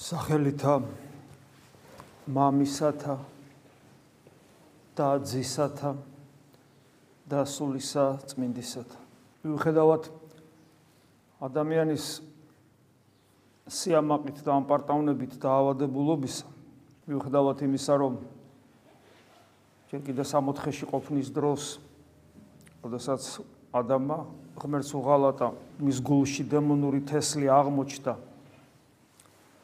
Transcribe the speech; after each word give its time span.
სახელითა 0.00 0.78
მამისათა 2.32 3.14
და 4.96 5.08
ძისათა 5.28 5.90
და 7.28 7.42
სულისა 7.44 8.04
წმინდისათა. 8.32 8.96
მიუხედავად 9.44 10.08
ადამიანის 11.44 12.06
სიამაყით 13.68 14.40
და 14.40 14.56
ამპარტავნებით 14.56 15.36
დაავადებულობისა, 15.36 16.48
მიუხედავად 17.04 17.60
იმისა, 17.68 17.92
რომ 18.00 18.16
ჯერ 19.92 20.00
კიდევ 20.08 20.26
სამოთხეში 20.32 20.88
ყოფნის 20.96 21.28
დროს, 21.28 21.76
როდესაც 22.80 23.44
ადამა 23.76 24.18
ღმერთს 24.56 24.96
უღალატა, 24.96 25.52
მის 25.76 26.00
გულში 26.00 26.48
დემონური 26.48 27.04
თესლი 27.04 27.52
აღმოჩნდა 27.52 28.29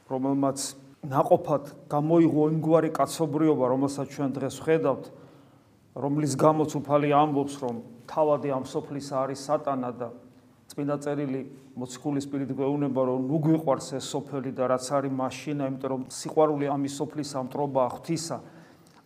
რომელმაც 0.06 0.59
ناყოფად 1.06 1.65
გამოიღო 1.91 2.42
იმგვარი 2.56 2.91
კაცობრიობა, 2.95 3.64
რომელსაც 3.74 4.06
ჩვენ 4.10 4.30
დღეს 4.37 4.56
ვხედავთ, 4.62 5.05
რომლის 5.97 6.33
გამოც 6.37 6.70
უფალი 6.78 7.09
ამბობს, 7.14 7.55
რომ 7.62 7.77
თავადი 8.11 8.48
ამ 8.55 8.64
სოფლის 8.66 9.09
არის 9.12 9.41
სატანა 9.47 9.91
და 9.97 10.09
წმინდა 10.66 10.97
წერილი 11.02 11.41
მოციქულის 11.78 12.27
პირით 12.27 12.50
გვეუბნება, 12.59 13.00
რომ 13.06 13.20
ნუ 13.30 13.37
გვიყვარს 13.47 13.88
ეს 13.98 14.06
სოფელი 14.11 14.50
და 14.56 14.64
რაც 14.73 14.87
არის 14.92 15.12
მაშინა, 15.14 15.64
იმიტომ 15.70 15.91
რომ 15.95 16.02
სიყვარული 16.11 16.66
ამის 16.73 16.95
სოფლის 16.98 17.30
ამტრობა 17.38 17.83
ღვთისა. 17.97 18.38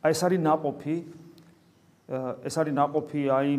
აი 0.01 0.11
ეს 0.15 0.21
არის 0.25 0.41
ناყოფი 0.41 0.97
ეს 2.11 2.55
არის 2.59 2.75
ناყოფი 2.75 3.23
აი 3.31 3.51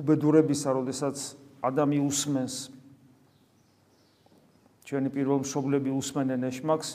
უბედურებისა, 0.00 0.68
როდესაც 0.74 1.16
ადამი 1.62 1.98
უსმენს 2.00 2.54
ჩვენი 4.90 5.10
პირველ 5.14 5.44
მშობლები 5.46 5.92
უსმენენ 5.94 6.48
ეშმაკს 6.48 6.88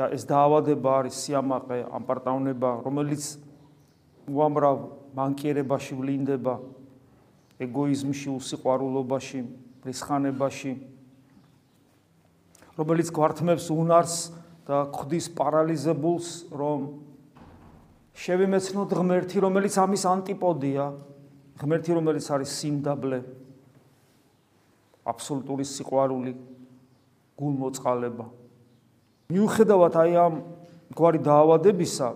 და 0.00 0.06
ეს 0.16 0.22
დაავადება 0.24 0.94
არის 1.04 1.18
სიამაყე, 1.28 1.82
ამპარტავნება, 1.92 2.70
რომელიც 2.88 3.36
უამრავ 4.32 4.76
მანკიერებაში 5.12 5.92
ვლინდება, 5.92 6.54
ეგოიზმში, 7.60 8.32
უსიყვარულობაში, 8.32 9.40
რისხანებაში, 9.84 10.72
რომელიც 12.80 13.12
გვართმევს 13.12 13.68
უნარს 13.76 14.16
და 14.64 14.88
ხდის 14.96 15.28
პარალიზებულს, 15.36 16.32
რომ 16.48 16.90
შევიმეცნოთ 18.16 18.90
ღმერთი, 18.96 19.44
რომელიც 19.44 19.76
ამის 19.84 20.08
ანტიპოდია, 20.16 20.90
ღმერთი, 21.60 21.92
რომელიც 22.00 22.24
არის 22.32 22.56
სიმდაბლე, 22.56 23.20
აბსოლუტური 25.04 25.64
სიყვარული, 25.76 26.55
გულმოწყალება. 27.36 28.26
მიუხედავად 29.32 29.94
აი 30.00 30.12
ამ 30.16 30.34
გვარი 30.96 31.20
დაავადებისა 31.20 32.08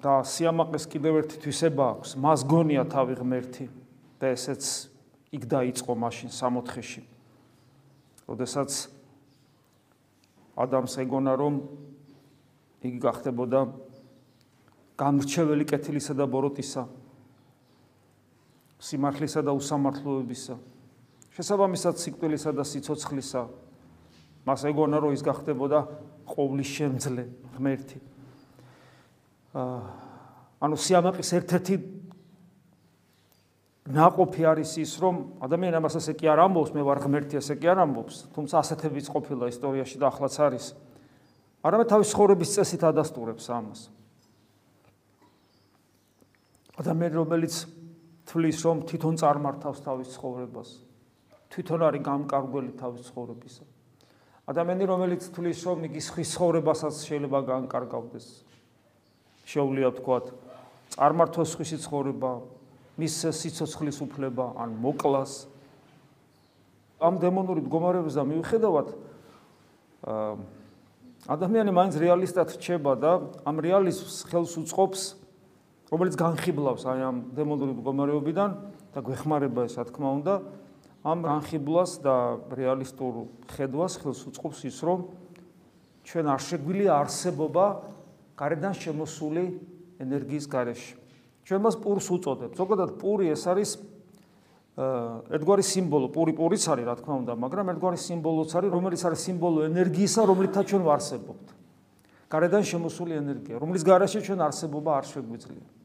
და 0.00 0.12
სიამაყეს 0.24 0.84
კიდევ 0.90 1.20
ერთი 1.22 1.36
თვისება 1.44 1.84
აქვს, 1.94 2.16
მას 2.16 2.40
გონია 2.48 2.84
თავი 2.88 3.14
ღმერთი 3.20 3.66
და 4.18 4.32
ესეც 4.32 4.90
იქ 5.30 5.42
დაიწყო 5.46 5.92
მაშინ 5.94 6.32
სამოთხეში. 6.32 7.02
როდესაც 8.30 8.70
ადამს 10.56 10.94
ეგონა 11.02 11.34
რომ 11.34 11.54
იგი 12.80 12.98
გახდებოდა 13.02 13.60
გამრჩეველი 15.00 15.64
კეთილისა 15.68 16.14
და 16.16 16.24
ბოროტისა 16.28 16.84
სიმართლისა 18.80 19.40
და 19.44 19.52
უსამართლოებისა 19.56 20.56
შესაბამისად 21.36 22.00
სიკვდილისა 22.00 22.52
და 22.56 22.64
სიცოცხლისა 22.66 23.42
მას 24.46 24.64
ეგონა 24.70 25.00
რომ 25.02 25.14
ის 25.14 25.22
გახდებოდა 25.24 25.80
ყოვლის 26.30 26.70
შემძლე 26.70 27.24
ღმერთი. 27.56 27.98
ანუ 30.60 30.76
სიამაყის 30.76 31.30
ერთ-ერთი 31.40 31.74
ناყოფი 33.90 34.42
არის 34.46 34.72
ის, 34.78 34.92
რომ 35.02 35.42
ადამიანი 35.42 35.76
ამას 35.80 35.96
ასე 35.98 36.12
კი 36.14 36.30
არ 36.30 36.44
ამბობს, 36.46 36.70
მე 36.76 36.82
ვარ 36.86 36.98
ღმერთი, 37.02 37.40
ასე 37.40 37.56
კი 37.58 37.66
არ 37.72 37.78
ამბობს, 37.84 38.16
თუმცა 38.36 38.54
ასეთებიც 38.62 39.06
ყოფილა 39.10 39.50
ისტორიაში 39.50 39.96
და 39.98 40.06
ახლაც 40.12 40.34
არის. 40.38 40.64
არამედ 41.64 41.86
თავის 41.90 42.12
ცხოვრების 42.14 42.50
წესით 42.54 42.82
ადასტურებს 42.86 43.44
ამას. 43.50 43.80
ადამიანი, 46.78 47.14
რომელიც 47.18 47.54
თვლის, 48.30 48.58
რომ 48.64 48.76
თვითონ 48.86 49.14
წარმართავს 49.20 49.80
თავის 49.84 50.08
ცხოვრებას, 50.14 50.68
თვითონ 51.50 51.80
არის 51.90 52.02
გამკარგველი 52.06 52.72
თავის 52.78 53.02
ცხოვრებისა. 53.10 53.64
ადამიანი 54.50 54.84
რომელიც 54.86 55.22
თulis 55.34 55.58
რომ 55.66 55.78
იგი 55.90 56.00
ხის 56.00 56.28
ცხოვრებასაც 56.34 56.94
შეიძლება 57.06 57.38
განკარგავდეს. 57.50 58.26
შეუძლია 59.50 59.88
ვთქვათ, 59.90 60.26
წარმართოს 60.94 61.50
ხის 61.58 61.70
ცხოვრება, 61.86 62.30
მის 62.98 63.14
სიცოცხლის 63.34 63.98
უფლება 64.06 64.44
ან 64.62 64.70
მოკლას. 64.78 65.50
ამ 67.00 67.16
დემონური 67.16 67.64
მდგომარეობისა 67.64 68.22
მიუხედავად 68.28 68.88
ადამიანი 71.30 71.72
მაინც 71.72 71.94
რეალისტად 72.00 72.56
რჩება 72.56 72.92
და 73.00 73.12
ამ 73.44 73.56
რეალიზმს 73.60 74.16
ხელს 74.28 74.52
უწყობს 74.60 75.02
რომელიც 75.92 76.14
განხიბლავს 76.20 76.84
აი 76.88 77.00
ამ 77.04 77.16
დემონური 77.36 77.76
მდგომარეობიდან 77.76 78.50
და 78.96 78.98
გვეხმარება 79.04 79.64
ეს 79.68 79.76
რა 79.80 79.84
თქმა 79.88 80.08
უნდა 80.20 80.34
ამ 81.00 81.18
განხიბლას 81.24 82.00
და 82.04 82.16
რეალისტურ 82.52 83.24
ხედვას 83.48 83.92
ხელს 84.04 84.20
უწყობს 84.28 84.60
ის, 84.68 84.78
რომ 84.84 84.98
ჩვენ 86.04 86.26
არ 86.28 86.40
შეგვიძლია 86.44 86.92
არსებობა 87.00 87.66
გარედან 88.36 88.74
შემოსული 88.76 89.44
ენერგიის 90.00 90.46
გარეშე. 90.48 90.94
ჩვენ 91.44 91.60
მას 91.64 91.76
პურს 91.80 92.06
უწოდებთ. 92.12 92.52
ზოგადად 92.56 92.90
პური 93.00 93.32
ეს 93.32 93.44
არის 93.48 93.70
ერთგვარი 94.76 95.64
სიმბოლო, 95.66 96.08
პური 96.14 96.32
პურიც 96.36 96.64
არის, 96.72 96.84
რა 96.88 96.94
თქმა 97.00 97.14
უნდა, 97.20 97.32
მაგრამ 97.36 97.66
ერთგვარი 97.74 97.98
სიმბოლოც 98.00 98.50
არის, 98.54 98.70
რომელიც 98.70 99.00
არის 99.08 99.20
სიმბოლო 99.28 99.60
ენერგიისა, 99.68 100.20
რომლითაც 100.24 100.64
ჩვენ 100.72 100.82
ვარსებობთ. 100.88 101.46
გარედან 102.30 102.62
შემოსული 102.62 103.12
ენერგია, 103.18 103.58
რომლის 103.58 103.82
გარეშე 103.82 104.20
ჩვენ 104.24 104.40
არსებობა 104.46 104.90
არ 105.00 105.04
შეგვიძლია. 105.10 105.79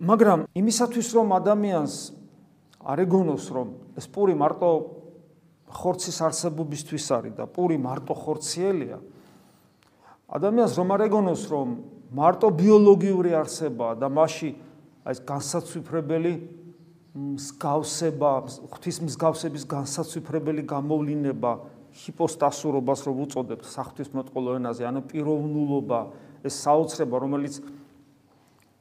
მაგრამ 0.00 0.46
იმისათვის 0.56 1.08
რომ 1.16 1.32
ადამიანს 1.36 1.94
არ 2.82 2.98
ეგონოს 3.06 3.44
რომ 3.52 3.68
ეს 3.98 4.06
პური 4.08 4.34
მარტო 4.38 4.70
ხორცის 5.72 6.18
არსებობისთვის 6.28 7.06
არის 7.16 7.34
და 7.38 7.44
პური 7.48 7.76
მარტო 7.80 8.14
ხორციელია 8.14 8.98
ადამიანს 10.32 10.72
რომ 10.78 10.88
არ 10.96 11.02
ეგონოს 11.08 11.42
რომ 11.52 11.68
მარტო 12.12 12.48
ბიოლოგიური 12.60 13.32
არსებაა 13.36 13.94
და 14.00 14.08
მასში 14.08 14.50
აი 15.02 15.12
ეს 15.12 15.20
განსაცვიფრებელი 15.28 16.32
მსგავსება 17.12 18.30
ღვთის 18.72 18.98
მსგავსების 19.04 19.64
განსაცვიფრებელი 19.68 20.62
გამოვლინება 20.64 21.52
ჰიპოსტასურობას 21.92 23.00
რომ 23.04 23.16
უწოდებთ 23.26 23.66
საღვთისმეტყველო 23.68 24.56
ენაზე 24.60 24.86
ანუ 24.88 25.00
პიროვნულობა 25.12 26.00
ეს 26.48 26.54
საოცრება 26.64 27.16
რომელიც 27.20 27.60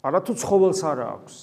არათუ 0.01 0.33
ცხოველს 0.41 0.81
არა 0.91 1.05
აქვს 1.15 1.35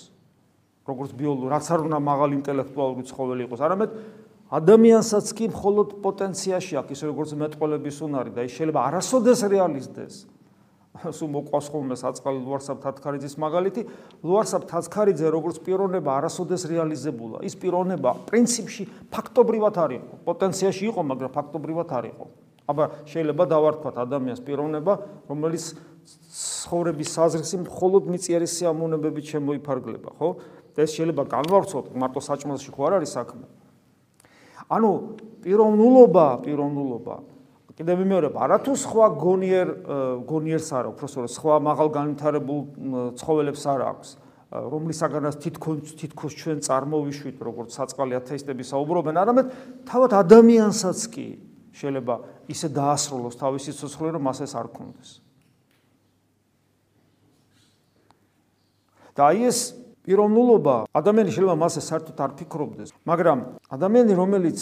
როგორც 0.89 1.11
ბიოლოგ 1.19 1.51
რაც 1.53 1.67
არ 1.69 1.81
უნდა 1.89 1.99
მაღალი 2.01 2.35
ინტელექტუალური 2.41 3.05
ცხოველი 3.07 3.43
იყოს 3.47 3.61
არამედ 3.69 3.91
ადამიანსაც 4.49 5.27
კი 5.37 5.47
მხოლოდ 5.53 5.89
პოტენციაში 6.01 6.79
აქვს 6.81 6.93
ისე 6.97 7.05
როგორც 7.13 7.31
მეტყოლების 7.37 7.97
უნარი 8.09 8.31
და 8.33 8.47
ის 8.49 8.53
შეიძლება 8.57 8.81
არასოდეს 8.89 9.41
რეალიზდეს. 9.53 10.15
სუ 10.99 11.27
მოყვას 11.31 11.67
ხოლმე 11.69 11.95
საწყალი 12.01 12.39
ლუარსაბ 12.43 12.79
თათქარიძის 12.81 13.35
მაგალითი. 13.39 13.83
ლუარსაბ 14.25 14.63
თათქარიძე 14.73 15.29
როგორც 15.31 15.61
პიროვნება 15.63 16.11
არასოდეს 16.17 16.65
რეალიზებულა. 16.65 17.45
ის 17.45 17.55
პიროვნება 17.61 18.11
პრინციპში 18.25 18.85
ფაქტობრივად 19.13 19.75
არის 19.85 20.03
პოტენციაში 20.25 20.83
იყო 20.91 21.01
მაგრამ 21.13 21.31
ფაქტობრივად 21.37 21.89
არ 21.93 22.05
იყო. 22.09 22.27
აბა 22.69 22.85
შეიძლება 23.05 23.45
დავარქვათ 23.53 23.97
ადამიანს 24.01 24.41
პიროვნება 24.49 24.93
რომელიც 25.29 25.65
ცხოვრების 26.29 27.09
საზრისი 27.19 27.57
მხოლოდ 27.65 28.03
მიწიერი 28.13 28.49
სიამოვნებებით 28.49 29.25
შემოიფარგლება, 29.33 30.11
ხო? 30.19 30.29
და 30.75 30.87
ეს 30.87 30.95
შეიძლება 30.95 31.25
განვავრცოთ 31.27 31.87
მარტო 31.99 32.21
საჭმელში 32.23 32.71
ხო 32.71 32.83
არ 32.87 32.93
არის 33.03 33.11
საქმე. 33.19 33.47
ანუ 34.69 34.91
პიროვნულობა, 35.43 36.27
პიროვნულობა 36.45 37.17
კიდევ 37.79 37.99
მეორე, 38.11 38.29
არათუ 38.35 38.73
სხვა 38.75 39.07
გონიერ 39.23 39.69
გონიერს 40.27 40.71
არა, 40.75 40.89
უბრალოდ 40.99 41.31
სხვა 41.31 41.55
მაღალ 41.63 41.89
განვითარებულ 41.95 42.61
ცხოველებს 43.15 43.63
არ 43.71 43.81
აქვს, 43.87 44.09
რომლისაგანაც 44.49 45.35
თითქოს 45.45 45.95
თითქოს 45.95 46.33
ჩვენ 46.43 46.59
წარმოვიშვით, 46.67 47.37
როგორც 47.39 47.71
საწყალი 47.79 48.19
ათეისტები 48.19 48.65
საუბრობენ, 48.67 49.15
არამედ 49.23 49.47
თავად 49.87 50.11
ადამიანსაც 50.19 50.99
კი 51.15 51.27
შეიძლება 51.79 52.15
ისე 52.51 52.69
დაასრულოს 52.75 53.39
თავისი 53.39 53.71
სიცოცხლე, 53.71 54.09
რომ 54.19 54.23
მას 54.27 54.39
ეს 54.43 54.53
არ 54.59 54.67
კონდეს. 54.75 55.28
და 59.17 59.31
აი 59.33 59.49
ეს 59.49 59.59
პიროვნულობა 60.09 60.77
ადამიანი 60.97 61.31
შეიძლება 61.37 61.57
მასე 61.61 61.81
საერთოდ 61.85 62.19
არ 62.25 62.33
ფიქრობდეს, 62.41 62.89
მაგრამ 63.05 63.39
ადამიანი 63.69 64.13
რომელიც 64.17 64.59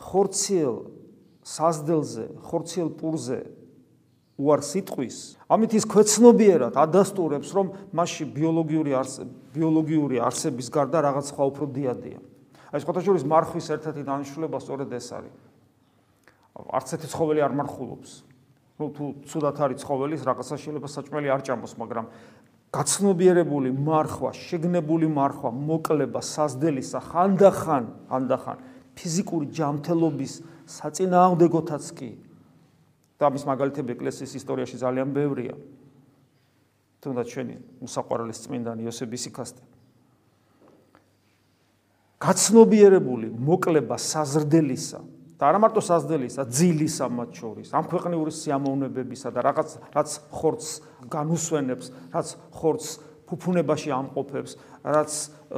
ხორციელ 0.00 0.76
საზდელზე, 1.44 2.24
ხორციელ 2.48 2.88
პურზე 2.96 3.38
უარ 4.40 4.64
სიტყვის, 4.64 5.16
ამით 5.52 5.76
ის 5.76 5.84
ქვეცნობიერად 5.84 6.78
ადასტურებს, 6.80 7.52
რომ 7.52 7.66
მასში 7.92 8.24
ბიოლოგიური 8.32 8.96
ბიოლოგიური 9.52 10.16
არსების 10.24 10.68
გარდა 10.72 11.04
რაღაც 11.04 11.24
სხვა 11.34 11.44
უფრო 11.52 11.64
დიადია. 11.76 12.20
აი, 12.72 12.80
შეხოთაშორის 12.80 13.24
მარხვის 13.28 13.66
ერთ-ერთი 13.76 14.02
დანიშნულება 14.08 14.58
სწორედ 14.62 14.90
ეს 14.96 15.08
არის. 15.12 15.36
არც 16.70 16.88
ერთი 16.96 17.08
ცხოველი 17.12 17.40
არ 17.44 17.52
მარხულობს. 17.60 18.10
ну 18.80 18.88
თუ 18.96 19.04
ცუდად 19.28 19.56
არის 19.60 19.78
ცხოველის 19.84 20.22
რაღაცა 20.24 20.56
შეიძლება 20.56 20.88
საჭმელი 20.88 21.28
არ 21.28 21.40
ჭამოს, 21.44 21.76
მაგრამ 21.76 22.06
გაცნობიერებული 22.70 23.72
მარხვა, 23.74 24.30
შეგნებული 24.36 25.08
მარხვა, 25.10 25.50
მოკლება 25.50 26.22
საზდელისა 26.22 27.00
ხანდახან, 27.02 27.88
ხანდახან 28.10 28.58
ფიზიკური 28.94 29.50
ჯანმრთელობის 29.56 30.34
საწინააღმდეგოთაც 30.70 31.84
კი. 31.98 32.10
და 33.20 33.28
ამის 33.28 33.44
მაგალითები 33.44 33.92
ეკლესიის 33.92 34.32
ისტორიაში 34.40 34.76
ძალიან 34.80 35.10
ბევრია. 35.12 35.52
თუნდაც 37.04 37.26
ჩვენი 37.28 37.54
მოსაყვარლის 37.84 38.38
წმინდანი 38.48 38.80
იოსებ 38.88 39.12
ისიქასტე. 39.12 39.62
გაცნობიერებული 42.20 43.28
მოკლება 43.28 43.96
საზრდელისა 44.00 45.04
და 45.40 45.48
არა 45.48 45.58
მარტო 45.64 45.80
საზრდელისა, 45.80 46.44
ძილისა 46.52 47.06
მათ 47.08 47.30
შორის, 47.40 47.68
ამ 47.72 47.84
ქვეყნიური 47.88 48.32
სიამოვნებებისა 48.36 49.32
და 49.32 49.40
რაღაც 49.48 49.70
რაც 49.96 50.10
ხორცს 50.36 50.72
განუსვენებს, 51.08 51.86
რაც 52.12 52.26
ხორცს 52.60 52.90
ფუფუნებაში 53.24 53.90
ამყოფებს, 53.96 54.52
რაც 54.84 55.12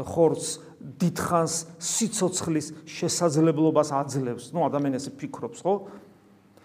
ხორცს 0.06 0.50
დიდხანს 1.02 1.54
სიцоცხლის 1.82 2.66
შესაძლებლობას 2.86 3.90
აძლევს. 3.90 4.54
ნუ 4.54 4.70
ადამიანი 4.70 4.96
ესე 5.02 5.10
ფიქრობს, 5.18 5.66
ხო? 5.66 5.74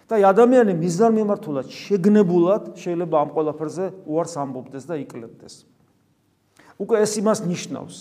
და 0.07 0.15
ადამიანი 0.23 0.71
მიზან 0.77 1.11
მიმართულად 1.19 1.67
შეგნებულად 1.67 2.63
შეიძლება 2.79 3.15
ამ 3.17 3.29
ყველაფერზე 3.35 3.85
უარს 4.07 4.33
ამბობდეს 4.39 4.85
და 4.87 4.95
იკლებდეს. 5.03 5.67
უკვე 6.79 7.03
ეს 7.03 7.11
იმას 7.19 7.39
ნიშნავს, 7.43 7.95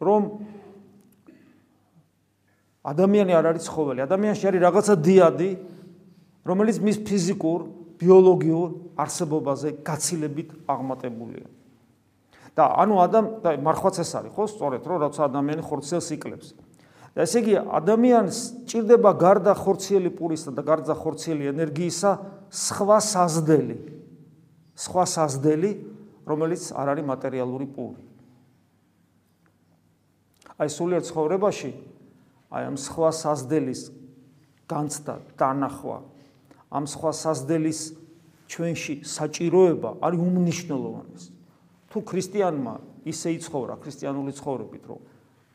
რომ 0.00 0.22
ადამიანი 2.86 3.34
არ 3.34 3.44
არის 3.50 3.66
ცხოველი, 3.66 4.00
ადამიანში 4.06 4.44
არის 4.46 4.60
რაღაცა 4.62 4.94
დიადი, 5.02 5.50
რომელიც 6.46 6.76
მის 6.86 6.96
ფიზიკურ, 7.02 7.60
ბიოლოგიურ 7.98 8.68
არსებობაზე 8.94 9.68
გაცილებით 9.82 10.48
აღმატებულია. 10.70 11.48
და 12.56 12.64
ანუ 12.80 12.94
ადამ 13.04 13.26
და 13.44 13.52
მარხვაც 13.60 14.00
ეს 14.00 14.10
არის, 14.16 14.32
ხო, 14.32 14.44
სწორედ, 14.48 14.80
რომ 14.88 14.96
როცა 15.04 15.28
ადამიანი 15.28 15.60
ხორცელს 15.60 16.08
იკლებს. 16.16 16.48
და 17.12 17.24
ესე 17.24 17.40
იგი 17.44 17.54
ადამიანს 17.68 18.36
ჭირდება 18.68 19.10
გარდა 19.12 19.52
ხორციელი 19.56 20.10
პურისა 20.16 20.52
და 20.56 20.62
გარდა 20.64 20.94
ხორციელი 20.96 21.44
ენერგიისა 21.52 22.10
სხვა 22.48 22.98
საზდელი. 23.00 23.76
სხვა 24.76 25.04
საზდელი, 25.04 25.70
რომელიც 26.28 26.62
არ 26.76 26.86
არის 26.92 27.04
მატერიალური 27.08 27.66
პური. 27.72 28.00
აი 30.60 30.68
სულიერ 30.72 31.02
ცხოვრებაში 31.04 31.70
აი 32.50 32.62
ამ 32.70 32.76
სხვა 32.78 33.10
საზდელის 33.12 33.80
განცდა, 34.70 35.14
დანახვა, 35.38 35.98
ამ 36.70 36.84
სხვა 36.86 37.10
საზდელის 37.14 37.80
ჩვენში 38.46 38.94
საჭიროება 39.06 39.90
არის 40.02 40.20
უმნიშვნელოვანესი. 40.22 41.30
თუ 41.90 41.98
ქრისტიანმა 42.02 42.74
ისე 43.06 43.28
იცხოვრა 43.38 43.74
ქრისტიანული 43.82 44.32
ცხოვრებით, 44.38 44.84
რომ 44.90 45.00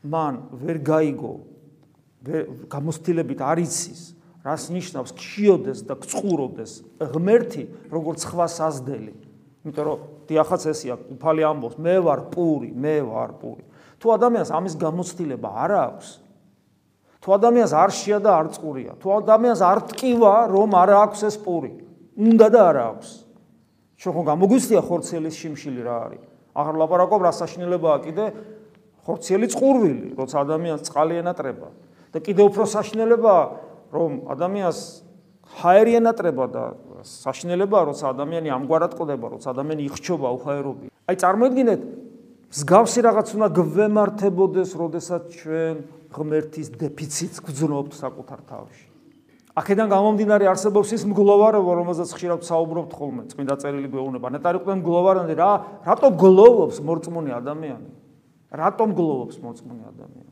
მან 0.08 0.34
ვერ 0.56 0.78
გაიგო 0.82 1.34
გამოსtildeებით 2.72 3.40
არ 3.42 3.60
იცის, 3.66 4.02
რას 4.42 4.64
ნიშნავს 4.74 5.12
ქიოდეს 5.14 5.80
და 5.86 5.98
გწყურობდეს 6.02 6.72
ღმერთი, 6.98 7.64
როგორც 7.94 8.26
სხვა 8.26 8.46
საზდელი. 8.50 9.14
იმიტომ 9.62 9.86
რომ 9.86 10.00
დიახაც 10.26 10.62
ესია, 10.72 10.96
უფალი 11.14 11.42
ამბობს, 11.46 11.78
მე 11.78 11.96
ვარ 12.02 12.20
პური, 12.34 12.70
მე 12.74 12.96
ვარ 13.06 13.32
პური. 13.38 13.64
თუ 14.02 14.08
ადამიანს 14.18 14.50
ამის 14.50 14.74
გამოცდილება 14.82 15.50
არ 15.62 15.72
აქვს, 15.78 16.08
თუ 17.22 17.28
ადამიანს 17.38 17.74
არ 17.78 17.92
შეა 17.94 18.20
და 18.26 18.32
არ 18.34 18.48
წყურია, 18.58 18.92
თუ 18.98 19.08
ადამიანს 19.22 19.62
არ 19.62 19.80
ტკივა, 19.94 20.34
რომ 20.50 20.70
არ 20.74 20.90
აქვს 21.06 21.22
ეს 21.30 21.36
პური, 21.46 21.72
უნდა 22.18 22.48
და 22.50 22.62
არ 22.70 22.78
აქვს. 22.82 23.10
ჩვენ 24.02 24.14
ხო 24.18 24.24
გამოგვიცდია 24.32 24.82
ხორცელის 24.82 25.36
შიმშილი 25.38 25.82
რა 25.86 25.96
არის? 26.10 26.24
აღარ 26.58 26.76
ლაპარაკობ 26.82 27.22
რა 27.22 27.32
საშინელებაა 27.38 27.98
კიდე 28.02 28.26
ხორციელი 29.06 29.48
წყურვილი, 29.54 30.08
როცა 30.18 30.36
ადამიანს 30.42 30.82
წყალი 30.90 31.16
ენატრება 31.22 31.70
და 32.12 32.18
კიდე 32.26 32.42
უფრო 32.50 32.64
საშინელებაა 32.66 33.44
რომ 33.94 34.12
ადამიანს 34.34 34.80
ჰაერი 35.62 35.94
ენატრება 36.02 36.46
და 36.52 36.64
საშინელებაა 37.06 37.84
როცა 37.92 38.06
ადამიანი 38.14 38.50
ამგვარად 38.58 38.94
ყდება, 38.98 39.28
როცა 39.36 39.48
ადამიანი 39.54 39.84
იხჩობა 39.90 40.28
უხაერობი. 40.38 40.86
აი 41.08 41.16
წარმოიდგინეთ 41.22 41.82
მსგავსი 42.52 43.00
რაღაც 43.08 43.28
უნდა 43.32 43.48
გვემართებოდეს, 43.56 44.70
როდესაც 44.76 45.24
ჩვენ 45.40 45.76
ღმერთის 46.12 46.68
დეფიციტს 46.76 47.40
გვძნობთ 47.48 47.92
საკუთარ 47.96 48.40
თავში. 48.44 48.86
აქედან 49.52 49.88
გამომდინარე 49.92 50.48
არსებობს 50.48 50.92
ის 50.96 51.04
მგლოვარობა, 51.12 51.72
რომელზეც 51.80 52.10
ხშირად 52.16 52.42
საუბრობთ 52.48 52.92
ხოლმე, 52.96 53.24
წმინდა 53.32 53.56
წერილი 53.60 53.88
გვეუბნება. 53.92 54.28
ნეტარი 54.36 54.60
ყვენ 54.64 54.78
მგლოვარანდი 54.80 55.36
რა, 55.36 55.52
რატო 55.88 56.08
გლოვობს 56.16 56.78
მორწმუნე 56.88 57.32
ადამიანი? 57.36 57.90
რატომ 58.52 58.88
გლოვობს 58.96 59.36
მორწმუნე 59.44 59.84
ადამიანი? 59.92 60.31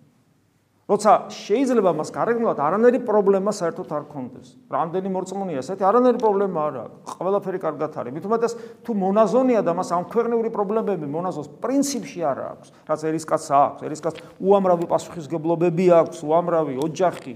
როცა 0.90 1.30
შეიძლება 1.30 1.92
მას 1.94 2.10
გარეგნულად 2.10 2.58
არანაირი 2.66 3.00
პრობლემა 3.06 3.52
საერთოდ 3.54 3.90
არ 3.94 4.04
ქონდეს. 4.10 4.48
რამდენი 4.74 5.10
მორწმუნეა, 5.14 5.62
ესეთი 5.62 5.86
არანაირი 5.86 6.18
პრობლემა 6.18 6.60
არ 6.66 6.76
აქვს. 6.82 6.98
ყველაფერი 7.14 7.60
კარგად 7.62 7.92
არის. 7.94 8.14
მithumetes 8.18 8.52
თუ 8.82 8.92
მონაზონია 8.98 9.62
და 9.62 9.72
მას 9.78 9.90
ამ 9.94 10.04
ქვეყნიური 10.10 10.50
პრობლემები 10.50 11.06
მონაზოს 11.06 11.48
პრინციპში 11.62 12.20
არ 12.26 12.38
აქვს. 12.42 12.68
რაც 12.90 13.00
ერისკაცს 13.06 13.50
აქვს, 13.54 13.82
ერისკაცს 13.86 14.20
უამრავი 14.42 14.86
პასუხისგებლობები 14.90 15.86
აქვს, 15.94 16.18
უამრავი 16.26 16.74
ოჯახი, 16.82 17.34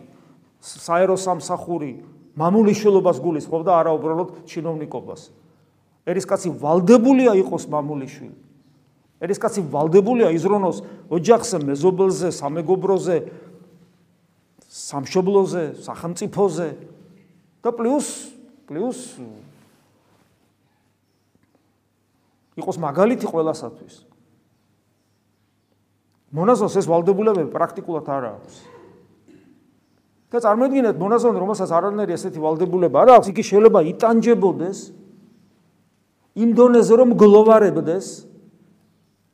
საერო 0.57 1.13
სამსახური 1.13 1.91
მამულიშვილობას 2.33 3.17
გულისხმობ 3.21 3.61
და 3.69 3.71
არა 3.85 3.91
უბრალოდ 3.93 4.29
ჩინოვნიკობას. 4.49 5.21
ერისკაცი 6.09 6.49
ვალდებულია 6.57 7.37
იყოს 7.37 7.69
მამულიშვილი. 7.69 8.52
ერისკაცი 9.23 9.63
ვალდებულია 9.71 10.29
იზრონოს 10.35 10.83
ოჯახზე, 11.07 11.57
მეზობელზე, 11.63 12.29
სამეგობროზე, 12.35 13.17
სამშობლოზე, 14.67 15.63
სახელმწიფოზე 15.79 16.67
და 17.63 17.69
პლუს 17.71 18.07
პლუს 18.67 18.99
იყოს 22.59 22.77
მაგალითი 22.77 23.25
ყველასათვის. 23.29 23.95
მონაზონს 26.33 26.75
ეს 26.81 26.85
ვალდებულებები 26.89 27.49
პრაქტიკულად 27.53 28.05
არ 28.09 28.23
აქვს. 28.33 28.55
და 30.33 30.41
წარმოიდგინეთ 30.41 30.97
მონაზონი 30.97 31.37
რომელსაც 31.37 31.69
არანაირი 31.77 32.15
ესეთი 32.17 32.41
ვალდებულება 32.41 33.05
არ 33.05 33.09
აქვს 33.21 33.27
იგი 33.29 33.43
შეიძლება 33.53 33.79
იტანჯებოდეს 33.93 34.79
იმ 36.41 36.49
დონეზე 36.57 36.93
რომ 36.97 37.09
გლოვარებდეს 37.21 38.07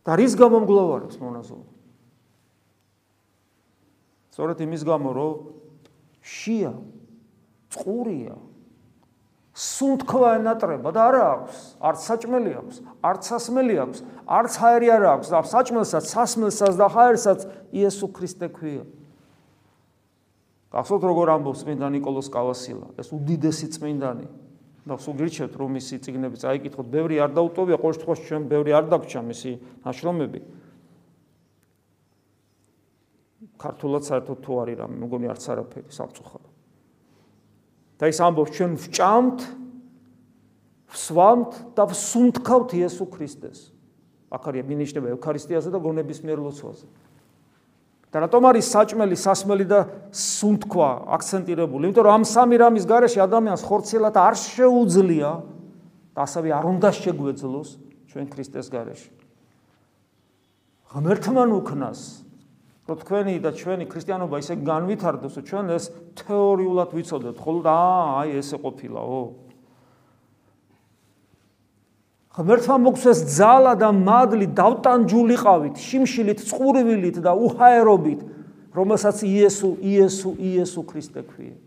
და 0.07 0.15
რის 0.19 0.33
გამო 0.39 0.63
მგლოვარობს 0.63 1.17
მონაზონი? 1.19 1.67
სწორედ 4.39 4.61
იმის 4.63 4.83
გამო, 4.87 5.09
რომ 5.11 5.33
შია, 6.23 6.71
წყურია, 7.75 8.37
სუნთქვა 9.59 10.29
ენატრება 10.39 10.93
და 10.95 11.01
არ 11.11 11.15
აქვს, 11.19 11.57
არც 11.83 11.99
საჭმელი 12.07 12.51
აქვს, 12.55 12.77
არც 13.03 13.21
სასმელი 13.27 13.75
აქვს, 13.83 13.99
არც 14.39 14.51
ჰაერი 14.63 14.89
არ 14.95 15.03
აქვს, 15.11 15.27
და 15.35 15.39
საჭმელსაც, 15.51 16.03
სასმელსაც 16.15 16.73
და 16.79 16.87
ჰაერსაც 16.87 17.39
იესო 17.75 18.07
ქრისტე 18.15 18.47
ქვია. 18.55 18.83
გახსოვთ 20.71 21.03
როგორ 21.03 21.27
ამბობს 21.35 21.65
წმინდა 21.67 21.87
ნიკოლოზ 21.99 22.27
კავასილა, 22.31 22.87
ეს 22.95 23.11
უდიდესი 23.11 23.67
წმინდანია. 23.75 24.31
და 24.87 24.95
სულ 24.99 25.15
გირჩევთ 25.19 25.53
რომ 25.59 25.69
მისი 25.75 25.95
წიგნები 26.03 26.37
წაიკითხოთ. 26.39 26.85
ბევრი 26.87 27.15
არ 27.19 27.31
დაუტოვია 27.35 27.77
ყოველ 27.79 27.93
შემთხვევაში 27.97 28.23
ჩვენ 28.29 28.43
ბევრი 28.49 28.71
არ 28.75 28.85
დაგჭა 28.93 29.21
მისი 29.27 29.51
ნაშრომები. 29.85 30.41
ქართულად 33.59 34.03
საერთოდ 34.07 34.37
თუ 34.43 34.51
არის 34.63 34.75
რამე 34.79 34.95
მგონი 35.03 35.27
არც 35.31 35.43
არაფერი 35.51 35.91
სამწუხარო 35.91 36.49
და 37.99 38.07
ის 38.07 38.19
ამბობს 38.23 38.51
ჩვენ 38.55 38.71
ვჭამთ 38.79 39.39
ვსვამთ 40.95 41.51
და 41.75 41.83
ვსუნთქავთ 41.91 42.69
იესო 42.79 43.05
ქრისტეს. 43.11 43.59
აქ 44.29 44.43
არის 44.49 44.65
მინიშნება 44.69 45.07
ევქარისტიაზე 45.17 45.69
და 45.73 45.79
გონების 45.83 46.19
მიერ 46.23 46.39
ლოცვაზე 46.39 46.85
და 48.09 48.17
რატომ 48.25 48.41
არის 48.49 48.65
საჭმელი, 48.73 49.15
სასმელი 49.21 49.65
და 49.69 49.79
სუნთქვა 50.09 50.89
აქცენტირებული? 51.13 51.89
იმიტომ 51.89 52.05
რომ 52.09 52.13
ამ 52.17 52.23
სამი 52.25 52.55
რამის 52.57 52.85
გარეშე 52.89 53.19
ადამიანს 53.21 53.65
ხორციელად 53.69 54.15
არ 54.17 54.35
შეუძლია 54.39 55.31
და 56.17 56.19
ასევე 56.25 56.49
არ 56.57 56.65
უნდა 56.73 56.89
შეგვეძლოს 56.89 57.69
ჩვენ 58.09 58.25
ქრისტეს 58.33 58.67
გარეშე. 58.73 59.11
ღმერთმან 60.89 61.49
უქნას 61.53 61.99
რომ 62.89 62.97
თქვენი 63.05 63.33
და 63.45 63.53
ჩვენი 63.53 63.85
ქრისტიანობა 63.85 64.35
ისე 64.41 64.53
განვითარდოს, 64.65 65.33
რომ 65.37 65.45
ჩვენ 65.45 65.65
ეს 65.77 65.85
თეორიულად 66.17 66.89
ვიცოდეთ, 66.97 67.37
ხოლმე 67.37 67.69
აა 67.69 68.01
აი 68.25 68.29
ესე 68.41 68.57
ყოფილაო. 68.57 69.48
ღმერთმა 72.39 72.75
მოგცეს 72.79 73.19
ძალა 73.35 73.73
და 73.75 73.89
მადლი 73.91 74.47
დავტანჯულიყავით, 74.55 75.75
შიმშილით, 75.75 76.43
წყურვილით 76.47 77.19
და 77.19 77.33
უჰაერობით, 77.35 78.21
რომელსაც 78.71 79.23
იესო, 79.27 79.75
იესო, 79.83 80.31
იესო 80.39 80.83
ქრისტე 80.87 81.23
ქვია. 81.27 81.57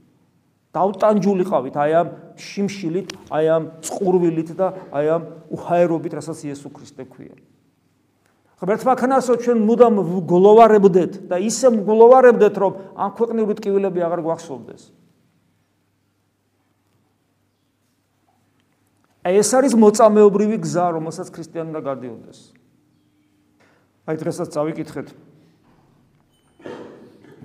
დავტანჯულიყავით 0.73 1.76
აი 1.76 1.93
ამ 2.00 2.09
შიმშილით, 2.41 3.12
აი 3.29 3.47
ამ 3.52 3.64
წყურვილით 3.85 4.50
და 4.57 4.73
აი 4.97 5.07
ამ 5.12 5.23
უჰაერობით, 5.52 6.12
რასაც 6.17 6.41
იესო 6.49 6.73
ქრისტე 6.73 7.05
ქვია. 7.05 7.37
ღმერთმა 8.62 8.95
ქნასო 8.97 9.37
ჩვენ 9.45 9.59
მუდამ 9.69 9.95
გლოვარებდეთ 10.25 11.12
და 11.29 11.37
ისე 11.37 11.69
გლოვარებდეთ 11.85 12.55
რომ 12.62 12.73
ამ 12.97 13.11
ქვეყნიური 13.19 13.55
ტკივილები 13.61 14.00
აღარ 14.07 14.21
გვახსოვდეს. 14.25 15.01
ეს 19.31 19.50
არის 19.55 19.75
მოწამეობრივი 19.79 20.59
გზა, 20.67 20.87
რომელსაც 20.99 21.29
ქრისტიანმა 21.31 21.81
გადიოდეს. 21.87 22.38
აი 24.02 24.17
დღესაც 24.19 24.49
წავიკითხეთ 24.50 25.09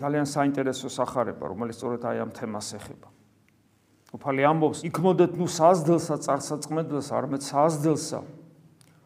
ძალიან 0.02 0.26
საინტერესო 0.26 0.90
სახარება, 0.90 1.46
რომელიც 1.54 1.78
სწორედ 1.78 2.02
აი 2.02 2.18
ამ 2.26 2.32
თემას 2.34 2.74
ეხება. 2.82 3.10
უფალი 4.14 4.42
ამბობს, 4.48 4.82
იქმოდეთ 4.90 5.32
ნუ 5.38 5.48
საზდელსა, 5.52 6.16
წარსაწმედელსა, 6.26 7.12
არამედ 7.14 7.42
საზდელსა, 7.46 8.20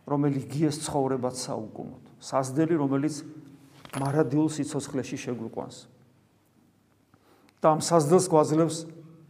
რომელიც 0.08 0.44
გიეს 0.48 0.78
ცხოვრებად 0.88 1.36
საუკუნოდ. 1.36 2.04
საზდელი, 2.22 2.76
რომელიც 2.80 3.16
მარადილ 4.00 4.48
სიცოცხლეში 4.48 5.18
შეგვიყვანს. 5.20 5.78
და 7.62 7.78
ამ 7.78 7.80
საზდელს 7.82 8.26
გვაძლევს 8.26 8.78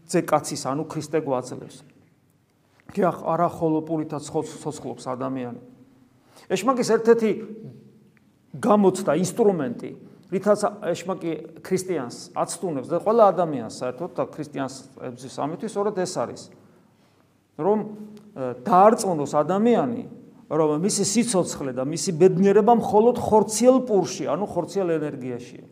ძე 0.07 0.19
კაცის, 0.23 0.63
ანუ 0.63 0.87
ქრისტე 0.87 1.19
გვაძლევს. 1.19 1.83
კი 2.89 3.01
არა 3.05 3.49
ხოლო 3.53 3.79
პურითა 3.85 4.17
ცოცხლობს 4.17 5.05
ადამიანი. 5.05 5.61
ეშმაკის 6.49 6.89
ერთ-ერთი 6.97 7.29
გამოცდა 8.57 9.11
ინსტრუმენტი, 9.21 9.89
რითაც 10.31 10.59
ეშმაკი 10.91 11.31
ქრისტიანს 11.61 12.17
აცტუნებს 12.35 12.87
და 12.91 12.97
ყველა 13.03 13.23
ადამიანს 13.31 13.77
საერთოდ 13.79 14.11
და 14.17 14.23
ქრისტიანს 14.31 14.75
ებზის 15.11 15.35
ამითი 15.37 15.67
სწორედ 15.69 15.95
ეს 16.01 16.13
არის. 16.17 16.43
რომ 17.61 17.79
დაარწმუნოს 18.65 19.31
ადამიანი, 19.37 20.03
რომ 20.51 20.81
მისი 20.83 21.03
სიცოცხლე 21.07 21.71
და 21.75 21.83
მისი 21.87 22.11
ბედნიერება 22.17 22.73
მხოლოდ 22.79 23.15
ხორციელ 23.21 23.77
პურში, 23.87 24.27
ანუ 24.27 24.45
ხორციელ 24.47 24.89
ენერგიაშია. 24.97 25.65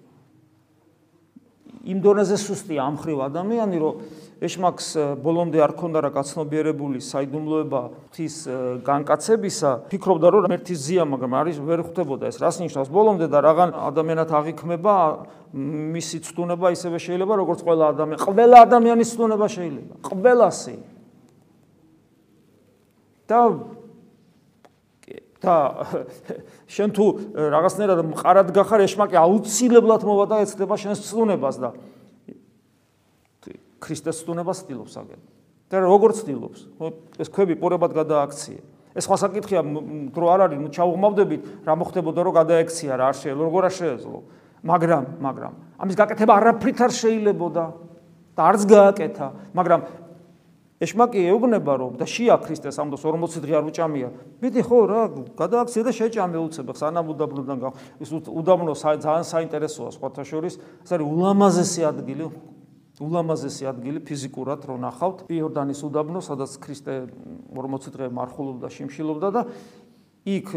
იმ 1.90 1.98
დონეზე 2.04 2.38
სუსტია 2.38 2.82
ამ 2.84 2.96
ხრივ 3.00 3.20
ადამიანი, 3.28 3.78
რომ 3.80 3.94
ეშმაკს 4.40 5.20
ბოლომდე 5.20 5.60
არ 5.60 5.74
ქონდა 5.76 6.00
რა 6.06 6.12
გაცნობიერებული 6.16 7.02
საიდუმლოება 7.04 7.82
ღვთის 8.08 8.36
განკაცებისა, 8.88 9.72
ფიქრობდა 9.92 10.28
რომ 10.32 10.54
ერთის 10.56 10.80
ზია, 10.80 11.04
მაგრამ 11.04 11.36
არის 11.44 11.58
ვერ 11.60 11.84
ხვდებოდა 11.84 12.32
ეს 12.32 12.40
რას 12.40 12.60
ნიშნავს 12.64 12.88
ბოლომდე 12.88 13.28
და 13.28 13.40
რაღაც 13.44 13.76
ადამიანად 13.76 14.30
აღიქმება 14.40 14.96
მისი 16.00 16.18
ცდუნება 16.24 16.72
ისევე 16.72 16.98
შეიძლება 17.04 17.34
როგორც 17.44 17.60
ყველა 17.68 17.86
ადამიანი, 17.92 18.24
ყველა 18.24 18.58
ადამიანის 18.64 19.12
ცდუნება 19.12 19.48
შეიძლება, 19.52 19.94
ყველასი. 20.08 20.76
და 23.30 23.42
და 25.40 25.56
შენ 26.76 26.90
თუ 26.96 27.06
რაღაცნაირად 27.54 28.00
მყარად 28.12 28.50
გახარ 28.52 28.84
ეშმაკი 28.84 29.16
აუცილებლად 29.22 30.04
მოვა 30.04 30.26
და 30.28 30.42
ეცდება 30.44 30.76
შენს 30.76 31.00
ცდუნებას 31.08 31.56
და 31.64 31.70
ქრისტეს 33.80 34.22
სტუნებას 34.24 34.64
ცდილობს 34.64 34.94
აგენ. 35.00 35.22
და 35.70 35.76
როგორ 35.86 36.10
ცდილობს? 36.18 36.60
ეს 37.22 37.30
ქვები 37.30 37.56
პორებად 37.56 37.94
გადააქციე. 37.94 38.60
ეს 38.98 39.06
სხვა 39.06 39.18
საკითხია, 39.22 39.62
დრო 40.12 40.26
არ 40.34 40.40
არის, 40.50 40.60
ნუ 40.60 40.70
ჩაუღმავდებით, 40.74 41.42
რა 41.62 41.74
მოხდებოდა 41.78 42.20
რომ 42.26 42.34
გადაექცია 42.42 42.92
რა 42.98 43.06
არ 43.14 43.16
შეიძლება, 43.22 43.46
როგორ 43.46 43.64
არ 43.70 43.74
შეეძლო. 43.78 44.20
მაგრამ, 44.66 45.04
მაგრამ 45.24 45.54
ამის 45.80 45.96
გაკეთება 45.96 46.34
არაფრით 46.36 46.80
არ 46.84 46.92
შეიძლებოდა 46.92 47.66
და 48.36 48.42
არც 48.50 48.62
გააკეთა, 48.68 49.28
მაგრამ 49.56 49.82
ეშმაკი 50.80 51.22
ეუბნება 51.32 51.74
რომ 51.80 51.94
და 52.00 52.06
შია 52.08 52.36
ქრისტეს 52.44 52.80
ამბობს 52.80 53.04
40 53.04 53.44
დღე 53.44 53.54
არ 53.60 53.66
უჭამია. 53.72 54.10
მიდი 54.40 54.62
ხო 54.64 54.80
რა, 54.88 55.02
გადააქცია 55.36 55.84
და 55.88 55.92
შეჭამე 55.92 56.40
უცებ, 56.40 56.68
სანამ 56.76 57.08
უდაბნოდან 57.14 57.58
გა. 57.60 57.70
ის 58.00 58.10
უდაბნო 58.12 58.74
ძალიან 58.76 59.26
საინტერესოა 59.28 59.90
სხვათა 59.96 60.24
შორის, 60.24 60.56
ეს 60.84 60.90
არის 60.96 61.04
ულამაზესი 61.08 61.82
ადგილი 61.84 62.26
ულამაზესი 63.00 63.68
ადგილი 63.72 64.02
ფიზიკურად 64.04 64.68
რო 64.68 64.76
ნახავთ 64.84 65.26
იორდანის 65.32 65.82
უდაბნო, 65.88 66.20
სადაც 66.20 66.56
ქრისტე 66.60 66.96
40 67.56 67.94
დღე 67.96 68.08
მარხულობდა, 68.12 68.68
შიმშილობდა 68.76 69.30
და 69.32 69.44
იქ 70.28 70.48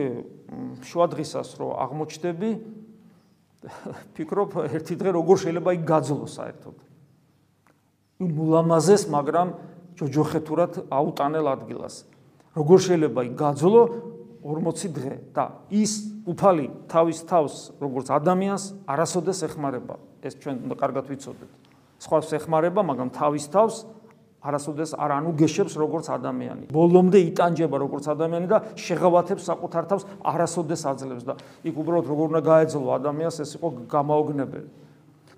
შუადღისას 0.82 1.54
რო 1.62 1.68
აღმოჩნდები, 1.86 2.50
ფიქრობ 4.18 4.58
ერთი 4.66 4.98
დღე 4.98 5.14
როგორ 5.14 5.36
შეიძლება 5.46 5.70
იქ 5.78 5.84
გაძლო 5.86 6.26
საერთოდ. 6.26 6.76
ულამაზეს, 8.22 9.06
მაგრამ 9.06 9.48
ჯოჯოხეთურად 9.98 10.72
აუტანელ 10.90 11.46
ადგილას. 11.46 12.06
როგორ 12.58 12.78
შეიძლება 12.86 13.20
იქ 13.30 13.34
გაძლო 13.38 13.82
40 14.42 14.90
დღე 14.98 15.14
და 15.30 15.44
ის 15.70 15.92
უფალი 16.26 16.66
თავის 16.90 17.18
თავს 17.30 17.54
როგორც 17.78 18.10
ადამიანს 18.10 18.64
არასოდეს 18.90 19.38
ეხმარება. 19.46 19.96
ეს 20.22 20.34
ჩვენ 20.42 20.66
უნდა 20.66 20.74
კარგად 20.78 21.04
ვიცოდეთ. 21.10 21.61
სხვას 22.02 22.34
ეხმარება, 22.34 22.82
მაგრამ 22.82 23.08
თავის 23.14 23.46
თავს 23.54 23.76
არასოდეს 24.42 24.98
არ 24.98 25.10
ანუგეშებს 25.22 25.74
როგორც 25.78 26.10
ადამიანი. 26.10 26.64
ბოლომდე 26.74 27.18
იტანჯება 27.30 27.76
როგორც 27.78 28.04
ადამიანი 28.10 28.46
და 28.50 28.58
შეღავათებს 28.74 29.42
საკუთარ 29.46 29.84
თავს 29.86 30.02
არასოდეს 30.18 30.82
აძლევს 30.82 31.24
და 31.30 31.34
იქ 31.62 31.74
უბრალოდ 31.78 32.06
როგორ 32.10 32.26
უნდა 32.34 32.42
გაეძლო 32.42 32.88
ადამიანს 32.98 33.36
ეს 33.38 33.50
იყო 33.54 33.68
გამაოგნებელი. 33.86 34.68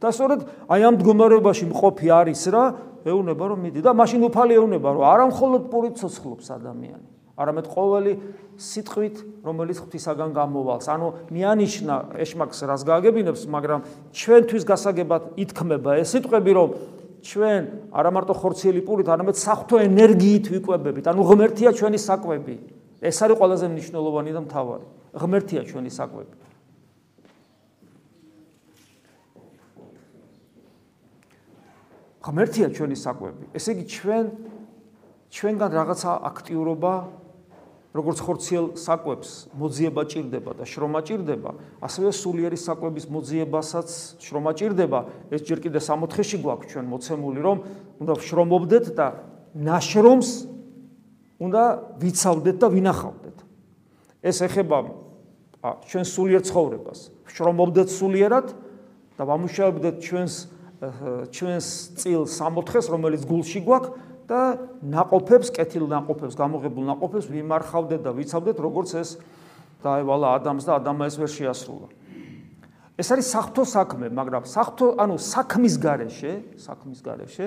და 0.00 0.08
სწორედ 0.12 0.40
აი 0.68 0.80
ამ 0.84 0.94
მდგომარეობაში 1.00 1.64
მყოფი 1.72 2.06
არის 2.12 2.42
რა, 2.52 2.64
ეუნება 3.08 3.44
რომ 3.44 3.58
მიდი 3.64 3.80
და 3.84 3.92
მაშინ 3.96 4.20
უფალი 4.28 4.52
ეუნება 4.60 4.88
რომ 4.96 5.04
არა 5.04 5.24
მხოლოდ 5.32 5.62
პურით 5.72 5.94
ცოცხლობს 6.00 6.46
ადამიანი. 6.48 7.13
არამედ 7.34 7.66
ყოველი 7.66 8.12
სიტყვით, 8.54 9.16
რომელიც 9.42 9.78
ღვთისაგან 9.82 10.30
გამოვალს. 10.38 10.86
ანუ 10.86 11.06
მიანიშნა 11.34 11.94
ეშმაკს 12.22 12.58
რას 12.62 12.82
გააგებინებს, 12.86 13.42
მაგრამ 13.50 13.80
ჩვენთვის 14.14 14.62
გასაგებად 14.62 15.22
ითქმება 15.42 15.90
ეს 15.98 16.14
სიტყვები, 16.14 16.50
რომ 16.54 16.68
ჩვენ 17.24 17.62
არა 17.90 18.10
მარტო 18.14 18.34
ხორციელი 18.38 18.80
პურით, 18.86 19.08
არამედ 19.10 19.34
საფრთხო 19.34 19.76
ენერგიით 19.82 20.46
ვიკვებებით. 20.54 21.04
ანუ 21.10 21.20
ღმერთია 21.26 21.70
ჩვენი 21.74 21.98
საკვები. 21.98 22.56
ეს 23.02 23.18
არის 23.18 23.36
ყველაზე 23.36 23.66
მნიშვნელოვანი 23.74 24.30
და 24.30 24.40
მთავარი. 24.46 24.86
ღმერთია 25.18 25.62
ჩვენი 25.66 25.90
საკვები. 25.90 26.34
ღმერთია 32.24 32.66
ჩვენი 32.72 32.96
საკვები. 32.96 33.44
ესე 33.52 33.70
იგი 33.74 33.84
ჩვენ 33.84 34.24
ჩვენგან 35.34 35.70
რაღაცა 35.74 36.10
აქტიურობა 36.30 36.94
როგორც 37.94 38.18
ხორციელ 38.26 38.66
საკვებს 38.74 39.54
მოძიება 39.54 40.02
ჭირდება 40.10 40.50
და 40.58 40.66
შრომა 40.66 41.00
ჭირდება, 41.06 41.50
ასევე 41.78 42.10
სულიერი 42.10 42.58
საკვების 42.58 43.06
მოძიებასაც 43.06 44.18
შრომა 44.18 44.52
ჭირდება. 44.58 45.00
ეს 45.30 45.40
ჯერ 45.46 45.58
კიდე 45.62 45.78
64-ში 45.78 46.36
გვაქვს 46.42 46.70
ჩვენ 46.74 46.86
მოცემული, 46.90 47.38
რომ 47.38 47.56
უნდა 48.02 48.14
შრომობდეთ 48.18 48.86
და 48.98 49.06
ნაშრომს 49.54 50.30
უნდა 51.38 51.62
ვიცავდეთ 52.02 52.56
და 52.58 52.66
ვინახავდეთ. 52.74 53.36
ეს 54.26 54.36
ეხება 54.42 54.78
ჩვენ 55.86 56.04
სულიერ 56.04 56.42
ცხოვრებას. 56.50 56.98
შრომობდეთ 57.30 57.88
სულიერად 57.94 58.46
და 59.14 59.22
ვამუშავებდეთ 59.22 59.96
ჩვენს 60.02 60.34
ჩვენს 61.30 61.66
წილ 61.96 62.26
64-ს, 62.26 62.90
რომელიც 62.90 63.22
გულში 63.24 63.60
გვაქვს 63.64 64.03
და 64.28 64.40
ناقოფებს, 64.80 65.52
კეთილ 65.52 65.84
ناقოფებს, 65.88 66.34
გამოღებულ 66.38 66.84
ناقოფებს 66.90 67.26
ვიმარხავდეთ 67.28 68.00
და 68.04 68.10
ვიცავდეთ, 68.16 68.56
როგორც 68.60 68.90
ეს 68.96 69.10
დაევალა 69.84 70.28
ადამს 70.40 70.64
და 70.64 70.72
ადამიანს 70.80 71.14
ეს 71.14 71.20
ვერ 71.20 71.30
შეასრულა. 71.34 71.88
ეს 72.94 73.08
არის 73.10 73.26
სახთო 73.26 73.62
საქმე, 73.66 74.06
მაგრამ 74.14 74.44
სახთო, 74.46 74.86
ანუ 75.02 75.16
საქმის 75.18 75.74
გარეშე, 75.82 76.32
საქმის 76.62 77.00
გარეშე 77.02 77.46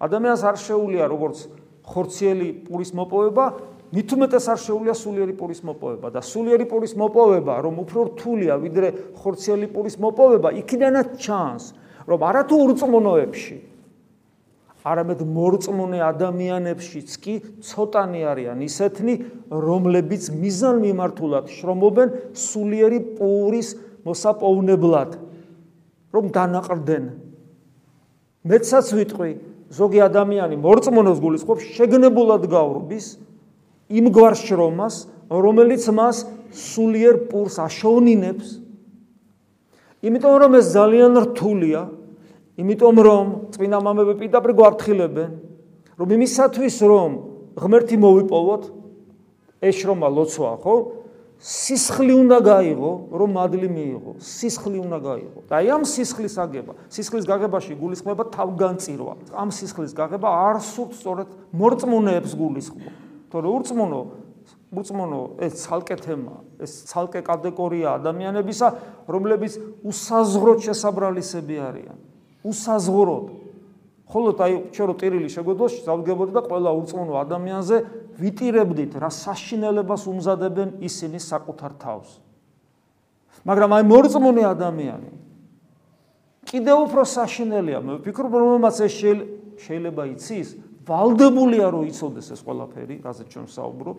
ადამიანს 0.00 0.42
არ 0.44 0.56
შეუძლია 0.56 1.04
როგორც 1.04 1.38
ხორციელი 1.84 2.48
პურის 2.64 2.90
მოპოვება, 2.96 3.44
მით 3.92 4.08
უმეტეს 4.16 4.46
არ 4.50 4.58
შეუძლია 4.66 4.94
სულიერი 4.96 5.34
პურის 5.36 5.60
მოპოვება 5.62 6.08
და 6.10 6.20
სულიერი 6.24 6.66
პურის 6.66 6.94
მოპოვება, 6.96 7.54
რომ 7.60 7.74
უფრო 7.84 8.00
რთულია 8.16 8.54
ვიდრე 8.56 8.88
ხორციელი 9.20 9.68
პურის 9.70 9.96
მოპოვება, 10.00 10.48
იქიდანაც 10.64 11.08
ჩანს, 11.22 11.64
რომ 12.08 12.20
არათუ 12.26 12.54
ურწმუნოებში 12.56 13.56
არამედ 14.86 15.20
მორწმუნე 15.26 15.98
ადამიანებშიც 16.06 17.10
კი 17.18 17.34
ცოტანი 17.66 18.20
არიან 18.30 18.62
ისეთნი, 18.62 19.14
რომლებიც 19.50 20.30
მიზან 20.30 20.76
მიმართულად 20.84 21.50
შრომობენ 21.50 22.14
სულიერი 22.38 23.00
პურის 23.18 23.68
მოსაპოვნებლად, 24.06 25.10
რომ 26.14 26.24
დანაყრდნენ. 26.30 27.04
მეცაც 28.46 28.86
ვიტყვი, 28.94 29.32
ზოგი 29.74 30.00
ადამიანი 30.06 30.56
მორწმუნოს 30.62 31.18
გულისხმობს 31.18 31.64
შეგნებულად 31.74 32.46
გავრბის 32.46 33.06
იმ 33.90 34.06
გვარ 34.14 34.34
შრომას, 34.38 34.94
რომელიც 35.26 35.82
მას 35.90 36.16
სულიერ 36.54 37.26
პურს 37.26 37.58
აშოვნინებს. 37.58 38.62
იმიტომ 40.06 40.34
რომ 40.46 40.52
ეს 40.62 40.66
ძალიან 40.70 41.12
რთულია, 41.26 41.80
იმიტომ 42.56 42.96
რომ 43.04 43.24
წმინდა 43.52 43.78
მამები 43.84 44.14
პირდაპირ 44.20 44.52
გვართხილებენ, 44.56 45.32
რომ 46.00 46.08
იმისათვის 46.16 46.76
რომ 46.88 47.10
ღმერთი 47.56 47.96
მოვიპოვოთ, 48.00 48.62
ეს 49.60 49.74
შრომა 49.80 50.08
ლოცვა, 50.08 50.52
ხო? 50.64 50.74
სისხლი 51.36 52.14
უნდა 52.16 52.38
გაიღო, 52.40 52.92
რომ 53.12 53.28
მადლი 53.36 53.68
მიიღო. 53.68 54.12
სისხლი 54.24 54.78
უნდა 54.80 54.98
გაიღო. 55.04 55.40
და 55.52 55.56
ამ 55.68 55.84
სისხლის 55.84 56.36
აგება, 56.40 56.72
სისხლის 56.88 57.24
გაღებაში 57.28 57.76
გულისხმება 57.76 58.24
თავგანწირვა. 58.32 59.12
ამ 59.36 59.48
სისხლის 59.52 59.92
გაღება 59.92 60.28
არ 60.48 60.56
სურთ 60.64 60.92
სწორედ 60.96 61.28
მორწმუნეებს 61.52 62.32
გულისხმობა. 62.40 62.92
თორე 63.28 63.46
ურწმუნო 63.52 64.00
ურწმუნო 64.76 65.20
ეს 65.46 65.62
ცალკე 65.62 65.96
თემა, 66.02 66.36
ეს 66.58 66.72
ცალკე 66.90 67.22
კატეგორია 67.22 67.96
ადამიანებისა, 68.02 68.68
რომლებიც 69.06 69.52
უსაზღროდ 69.86 70.58
შესაბრალისები 70.66 71.56
არიან. 71.68 71.98
უსაზღროდ. 72.46 73.26
ხოლო 74.06 74.30
აი 74.38 74.52
ჩვენ 74.70 74.86
რო 74.86 74.94
ტირილი 75.02 75.28
შეგვეძლოს, 75.34 75.74
დავდგებოდი 75.82 76.32
და 76.32 76.42
ყველა 76.46 76.70
ურწმუნო 76.78 77.14
ადამიანზე 77.26 77.76
ვიტირებდით, 78.22 78.92
რა 79.02 79.10
საშინელებას 79.10 80.02
უმზადებენ 80.06 80.68
ისინი 80.78 81.18
საკუთარ 81.18 81.72
თავს. 81.82 82.22
მაგრამ 83.42 83.70
აი 83.76 83.82
მორწმუნე 83.90 84.42
ადამიანი 84.46 85.10
კიდევ 86.46 86.86
უფრო 86.86 87.02
საშინელია. 87.02 87.78
მე 87.82 87.92
ვფიქრობ, 88.00 88.32
რომ 88.38 88.48
მომაც 88.56 88.76
ეს 88.86 88.94
შეიძლება 89.66 90.02
იცის, 90.14 90.48
ვალდებულია 90.86 91.66
რომ 91.74 91.82
იცოდეს 91.90 92.28
ეს 92.30 92.40
ყველაფერი, 92.46 93.02
რაზეც 93.02 93.28
ჩვენ 93.34 93.46
საუბრობ. 93.50 93.96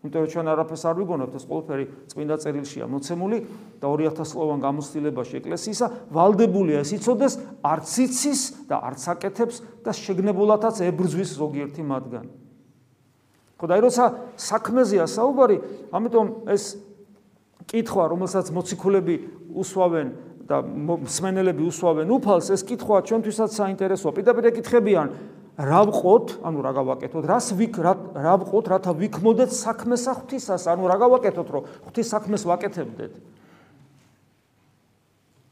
იმიტომ 0.00 0.22
რომ 0.24 0.30
ჩვენ 0.32 0.46
არაფერს 0.48 0.84
არ 0.88 0.96
ვიგონებთ 0.96 1.34
ეს 1.36 1.44
ყველაფერი 1.44 1.84
წმინდა 2.08 2.36
წერილშია 2.40 2.86
მოცემული 2.88 3.38
და 3.84 3.86
2000 3.92 4.24
სლოვან 4.32 4.60
გამოცდილებაში 4.64 5.34
ეკლესიისა 5.44 5.86
ვალდებულია 6.08 6.80
ეს 6.80 6.90
იცოდეს 6.96 7.34
არც 7.60 7.90
იცის 8.08 8.40
და 8.64 8.76
არც 8.80 9.02
აკეთებს 9.12 9.56
და 9.84 9.90
შეგნებულათაც 9.92 10.80
ებრძვის 10.88 11.30
ზოგიერთი 11.36 11.82
მათგანი. 11.84 12.32
ხო 13.60 13.66
და 13.68 13.76
როცა 13.76 14.04
საქმეზეა 14.40 15.04
საუბარი, 15.04 15.56
ამიტომ 15.92 16.26
ეს 16.48 16.80
კითხვა, 17.68 18.04
რომელსაც 18.08 18.48
მოციქულები 18.56 19.16
უსვავენ 19.52 20.08
და 20.48 20.64
მსმენელები 20.64 21.62
უსვავენ 21.68 22.08
უფალს, 22.08 22.48
ეს 22.56 22.64
კითხვა 22.64 23.04
ჩვენთვისაც 23.04 23.50
საინტერესოა. 23.52 24.16
პირდაპირ 24.16 24.44
ეკითხებიან, 24.48 25.06
რა 25.60 25.80
ვყოთ, 25.90 26.40
ანუ 26.40 26.58
რა 26.64 26.72
გავაკეთოთ, 26.72 27.24
რას 27.28 27.52
ვიქ 27.52 27.74
რა 27.84 28.34
ვყოთ, 28.40 28.66
რათა 28.72 28.92
ვიქმოდეთ 28.96 29.50
საქმეს 29.52 30.08
ღვთისას, 30.08 30.64
ანუ 30.72 30.88
რა 30.88 30.96
გავაკეთოთ, 31.04 31.48
რომ 31.52 31.62
ღვთის 31.84 32.08
საქმეს 32.16 32.48
ვაკეთებდეთ. 32.48 33.12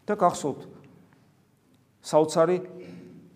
და 0.09 0.17
გახსოვთ 0.17 0.65
საოცარი 2.01 2.59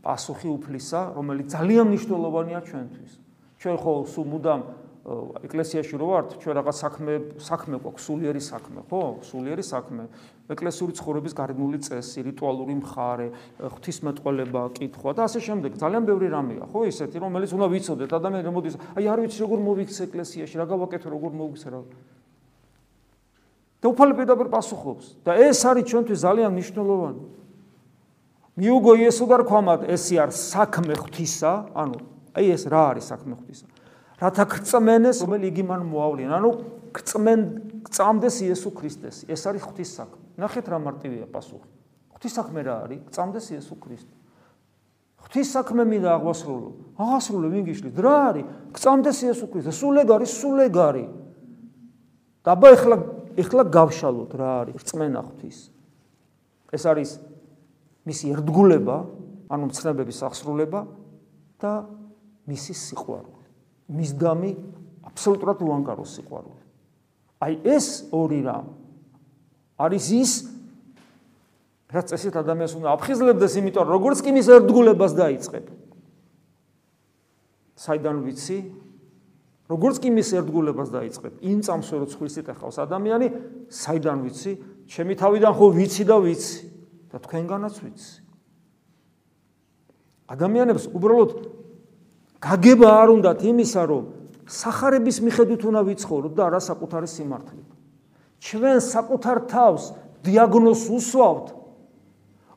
პასუხი 0.00 0.48
უფლისა, 0.48 1.00
რომელიც 1.12 1.52
ძალიან 1.52 1.92
მნიშვნელოვანია 1.92 2.60
ჩვენთვის. 2.64 3.12
ჩვენ 3.60 3.76
ხო 3.76 3.92
სულ 4.08 4.26
მუდამ 4.32 4.60
ეკლესიაში 5.02 5.98
რო 5.98 6.06
ვართ, 6.06 6.28
ჩვენ 6.38 6.54
რაღაც 6.62 6.76
საქმე 6.78 7.12
საქმე 7.42 7.76
გვაქვს, 7.82 8.02
სულიერი 8.06 8.38
საქმე, 8.38 8.80
ხო? 8.86 9.02
სულიერი 9.26 9.64
საქმე. 9.66 10.02
ეკლესიური 10.46 10.92
ცხოვრების 10.94 11.34
გარდნული 11.34 11.78
წესი, 11.82 12.22
რიტუალური 12.22 12.74
მხარე, 12.78 13.28
ღვთისმეტყველება, 13.66 14.62
კითხვა 14.78 15.10
და 15.18 15.26
ასე 15.26 15.42
შემდეგ. 15.42 15.70
ძალიან 15.82 16.02
ბევრი 16.06 16.26
რამეა, 16.30 16.64
ხო, 16.70 16.80
ისეთი, 16.86 17.18
რომელიც 17.18 17.50
უნდა 17.50 17.66
ვიცოდეთ. 17.74 18.10
ადამიანი 18.14 18.46
რომ 18.46 18.54
მოდის, 18.54 18.74
აი 18.94 19.04
არ 19.10 19.18
ვიცი 19.26 19.38
როგორ 19.42 19.58
მოვიქცე 19.66 20.02
ეკლესიაში, 20.06 20.54
რა 20.62 20.66
გავაკეთო, 20.70 21.08
როგორ 21.10 21.30
მოვიქცე 21.34 21.68
რა. 21.74 21.82
და 23.82 23.90
უფალი 23.90 24.14
პირდაპირ 24.14 24.46
პასუხობს 24.46 25.06
და 25.26 25.34
ეს 25.42 25.58
არის 25.66 25.90
ჩვენთვის 25.90 26.20
ძალიან 26.22 26.50
მნიშვნელოვანი. 26.54 27.22
მიუგო 28.54 28.92
იესო 29.02 29.24
და 29.26 29.36
რქვამად, 29.42 29.80
ესი 29.90 30.14
არ 30.22 30.30
საქმე 30.30 30.94
ღვთისა, 31.02 31.52
ანუ 31.74 31.98
აი 32.38 32.46
ეს 32.54 32.62
რა 32.70 32.82
არის 32.94 33.04
საქმე 33.10 33.34
ღვთისა? 33.42 33.71
რათა 34.22 34.44
გწმენეს, 34.54 35.18
რომელი 35.26 35.46
იგი 35.50 35.64
მან 35.66 35.82
მოავლენ. 35.90 36.30
ანუ 36.38 36.50
გწმენ 36.94 37.40
გწამდეს 37.90 38.36
იესო 38.46 38.70
ქრისტეს. 38.70 39.16
ეს 39.26 39.42
არის 39.50 39.62
ღვთის 39.66 39.90
საქმე. 39.98 40.22
ნახეთ 40.38 40.66
რა 40.70 40.78
მარტივია 40.78 41.26
პასუხი. 41.26 41.70
ღვთის 42.14 42.32
საქმე 42.38 42.60
რა 42.62 42.74
არის? 42.86 43.00
გწამდეს 43.10 43.46
იესო 43.50 43.74
ქრისტე. 43.82 44.14
ღვთის 45.26 45.48
საქმე 45.58 45.82
მინდა 45.90 46.10
აღვასრულო. 46.22 46.70
აღასრულე 47.02 47.48
ვინგიშლით. 47.50 47.96
რა 47.98 48.16
არის? 48.30 48.46
გწამდეს 48.78 49.18
იესო 49.26 49.46
ქრისტე. 49.50 49.72
სულეგარი, 49.74 50.26
სულეგარი. 50.30 51.04
და 52.42 52.58
აბა 52.58 52.68
ეხლა 52.74 52.96
ეხლა 53.38 53.62
გავშალოთ 53.70 54.32
რა 54.34 54.50
არის 54.66 54.74
რწმენა 54.82 55.20
ღვთის. 55.22 55.58
ეს 56.72 56.84
არის 56.88 57.10
მისი 58.08 58.24
ერთგულება, 58.34 58.96
ანუ 59.52 59.64
მცნებების 59.70 60.18
აღსრულება 60.26 60.80
და 61.62 61.72
მისი 62.50 62.74
სიყვარული. 62.74 63.41
მისდამი 63.90 64.50
აბსოლუტურად 65.10 65.58
უანგარო 65.66 66.04
სიყვარული. 66.06 66.62
აი 67.42 67.54
ეს 67.66 67.86
ორი 68.14 68.40
რამ 68.46 68.66
არის 69.82 70.06
ის 70.14 70.32
რაც 71.92 72.14
ესეთ 72.16 72.38
ადამიანს 72.40 72.74
უნდა 72.78 72.88
აფხიზლებდეს, 72.96 73.52
იმიტომ 73.60 73.84
რომ 73.84 73.92
როგორც 73.92 74.18
კი 74.24 74.30
მის 74.32 74.46
ერთგულებას 74.48 75.12
დაიწყებ. 75.12 75.64
საიდან 77.76 78.16
ვიცი? 78.24 78.58
როგორც 79.72 79.96
კი 80.00 80.08
მის 80.12 80.28
ერთგულებას 80.40 80.88
დაიწყებ, 80.92 81.32
იმ 81.40 81.58
წამსვე 81.64 81.96
რო 82.00 82.06
ცხვირსით 82.12 82.46
ახავს 82.52 82.76
ადამიანი, 82.80 83.26
საიდან 83.68 84.18
ვიცი? 84.24 84.52
ჩემი 84.88 85.12
თავიდან 85.20 85.52
ხო 85.52 85.66
ვიცი 85.76 86.04
და 86.08 86.16
ვიცი 86.20 86.60
და 87.12 87.16
თქვენგანაც 87.24 87.74
ვიცი. 87.84 88.12
ადამიანებს 90.32 90.84
უბრალოდ 90.96 91.30
გაგება 92.42 92.88
არ 92.90 93.08
უნდათ 93.14 93.40
იმისა, 93.46 93.82
რომ 93.86 94.04
сахарების 94.50 95.16
მიხედვით 95.22 95.62
უნდა 95.62 95.80
ვიცხოვროთ 95.86 96.32
და 96.34 96.42
არა 96.50 96.60
საკუთარი 96.66 97.08
სიმართლით. 97.08 97.68
ჩვენ 98.42 98.78
საკუთარ 98.82 99.38
თავს 99.46 99.82
დიაგნოზს 100.26 100.86
უსვავთ. 100.90 101.46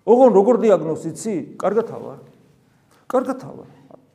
ოღონ 0.06 0.32
როგორ 0.34 0.56
დიაგნოზი 0.66 1.08
იცი? 1.14 1.36
კარგათავა. 1.62 2.14
კარგათავა. 3.06 3.66